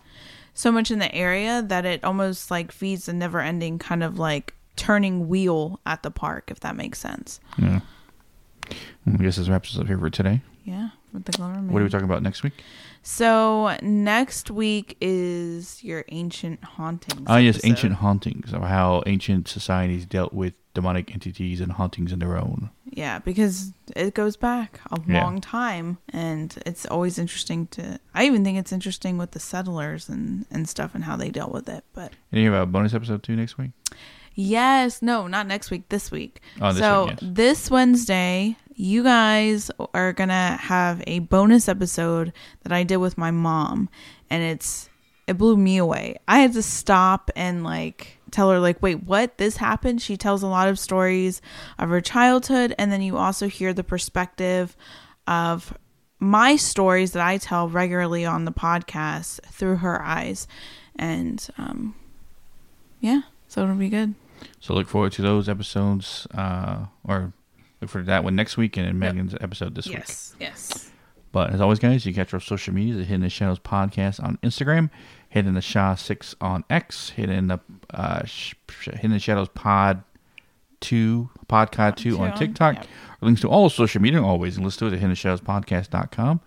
so 0.54 0.72
much 0.72 0.90
in 0.90 0.98
the 0.98 1.14
area 1.14 1.62
that 1.62 1.84
it 1.84 2.02
almost 2.04 2.50
like 2.50 2.72
feeds 2.72 3.08
a 3.08 3.12
never-ending 3.12 3.78
kind 3.78 4.02
of 4.02 4.18
like 4.18 4.54
turning 4.76 5.28
wheel 5.28 5.80
at 5.86 6.02
the 6.02 6.10
park 6.10 6.50
if 6.50 6.60
that 6.60 6.76
makes 6.76 6.98
sense. 6.98 7.40
Yeah. 7.58 7.80
I 8.70 9.16
guess 9.18 9.36
this 9.36 9.48
wraps 9.48 9.74
us 9.74 9.80
up 9.80 9.86
here 9.86 9.98
for 9.98 10.10
today. 10.10 10.40
Yeah, 10.64 10.88
with 11.16 11.24
the 11.24 11.40
Man. 11.42 11.72
What 11.72 11.80
are 11.80 11.84
we 11.84 11.90
talking 11.90 12.04
about 12.04 12.22
next 12.22 12.42
week? 12.42 12.52
So 13.02 13.76
next 13.82 14.50
week 14.50 14.96
is 15.00 15.82
your 15.84 16.04
ancient 16.08 16.62
hauntings. 16.64 17.24
Ah, 17.26 17.36
yes, 17.38 17.56
episode. 17.56 17.68
ancient 17.68 17.94
hauntings 17.94 18.52
of 18.52 18.62
how 18.62 19.02
ancient 19.06 19.48
societies 19.48 20.06
dealt 20.06 20.32
with 20.32 20.54
demonic 20.74 21.10
entities 21.12 21.60
and 21.60 21.72
hauntings 21.72 22.12
in 22.12 22.18
their 22.18 22.36
own. 22.36 22.68
Yeah, 22.90 23.18
because 23.20 23.72
it 23.94 24.14
goes 24.14 24.36
back 24.36 24.80
a 24.90 25.00
Yeah. 25.06 25.22
long 25.24 25.40
time, 25.40 25.98
and 26.10 26.54
it's 26.66 26.84
always 26.86 27.18
interesting 27.18 27.66
to. 27.68 27.98
I 28.14 28.26
even 28.26 28.44
think 28.44 28.58
it's 28.58 28.72
interesting 28.72 29.18
with 29.18 29.30
the 29.30 29.40
settlers 29.40 30.08
and 30.08 30.44
and 30.50 30.68
stuff 30.68 30.94
and 30.94 31.04
how 31.04 31.16
they 31.16 31.30
dealt 31.30 31.52
with 31.52 31.68
it. 31.68 31.84
But 31.94 32.12
And 32.32 32.40
you 32.42 32.50
have 32.52 32.62
a 32.62 32.66
bonus 32.66 32.92
episode 32.92 33.22
too 33.22 33.36
next 33.36 33.56
week. 33.56 33.70
yes, 34.34 35.00
no, 35.02 35.26
not 35.26 35.46
next 35.46 35.70
week. 35.70 35.88
This 35.88 36.10
week. 36.10 36.40
Oh, 36.60 36.72
this 36.72 36.80
so 36.82 37.06
week, 37.06 37.18
yes. 37.22 37.30
this 37.34 37.70
Wednesday, 37.70 38.56
you 38.76 39.02
guys 39.02 39.70
are 39.94 40.12
gonna 40.12 40.58
have 40.60 41.02
a 41.06 41.20
bonus 41.20 41.68
episode 41.68 42.32
that 42.62 42.72
I 42.72 42.84
did 42.84 42.98
with 42.98 43.16
my 43.16 43.30
mom, 43.30 43.88
and 44.30 44.42
it's 44.42 44.88
it 45.26 45.38
blew 45.38 45.56
me 45.56 45.78
away. 45.78 46.16
I 46.28 46.38
had 46.38 46.52
to 46.52 46.62
stop 46.62 47.30
and 47.34 47.64
like 47.64 48.18
tell 48.30 48.50
her 48.50 48.60
like, 48.60 48.80
wait, 48.82 49.02
what? 49.02 49.38
This 49.38 49.56
happened? 49.56 50.02
She 50.02 50.16
tells 50.16 50.42
a 50.42 50.46
lot 50.46 50.68
of 50.68 50.78
stories 50.78 51.40
of 51.78 51.88
her 51.88 52.00
childhood, 52.00 52.74
and 52.78 52.92
then 52.92 53.02
you 53.02 53.16
also 53.16 53.48
hear 53.48 53.72
the 53.72 53.82
perspective 53.82 54.76
of 55.26 55.76
my 56.20 56.56
stories 56.56 57.12
that 57.12 57.26
I 57.26 57.38
tell 57.38 57.68
regularly 57.68 58.24
on 58.24 58.44
the 58.44 58.52
podcast 58.52 59.40
through 59.46 59.76
her 59.76 60.02
eyes, 60.02 60.46
and 60.94 61.46
um, 61.56 61.94
yeah, 63.00 63.22
so 63.48 63.62
it'll 63.62 63.74
be 63.74 63.88
good. 63.88 64.14
So 64.60 64.74
look 64.74 64.86
forward 64.86 65.12
to 65.12 65.22
those 65.22 65.48
episodes, 65.48 66.26
uh, 66.34 66.86
or 67.04 67.32
look 67.80 67.90
for 67.90 68.02
that 68.02 68.24
one 68.24 68.34
next 68.36 68.56
week 68.56 68.76
and 68.76 68.86
Yep. 68.86 68.94
Megan's 68.94 69.34
episode 69.40 69.74
this 69.74 69.86
week. 69.86 69.98
yes, 69.98 70.34
yes. 70.40 70.90
But 71.32 71.50
as 71.52 71.60
always, 71.60 71.78
guys, 71.78 72.06
you 72.06 72.14
catch 72.14 72.32
our 72.32 72.40
social 72.40 72.72
media, 72.72 72.94
the 72.94 73.00
Hidden 73.04 73.16
in 73.16 73.20
the 73.22 73.28
Shadows 73.30 73.58
podcast 73.58 74.22
on 74.24 74.38
Instagram, 74.42 74.88
Hidden 75.28 75.48
in 75.50 75.54
the 75.54 75.60
Shaw 75.60 75.94
Six 75.94 76.34
on 76.40 76.64
X, 76.70 77.10
Hidden 77.10 77.34
in 77.36 77.46
the 77.48 77.58
uh, 77.90 78.24
sh- 78.24 78.54
Hidden 78.80 79.00
in 79.06 79.10
the 79.12 79.18
Shadows 79.18 79.48
Pod 79.48 80.02
Two 80.80 81.28
Podcast 81.48 81.96
Two 81.96 82.18
on 82.18 82.32
Two, 82.32 82.46
TikTok. 82.46 82.74
yep. 82.76 82.86
Links 83.20 83.40
to 83.42 83.48
all 83.48 83.68
social 83.68 84.00
media 84.00 84.22
always, 84.22 84.56
and 84.56 84.64
let's 84.64 84.76
do 84.76 84.86
it 84.86 84.88
at 84.88 84.92
Hidden 84.94 85.06
in 85.06 85.10
the 85.10 85.16
Shadows 85.16 85.40
Podcast.com. 85.40 86.40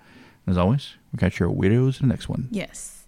And 0.46 0.54
as 0.54 0.58
always, 0.58 0.96
we 1.14 1.18
catch 1.18 1.40
your 1.40 1.50
weirdos 1.50 2.02
in 2.02 2.08
the 2.08 2.14
next 2.14 2.30
one. 2.30 2.48
Yes. 2.52 2.99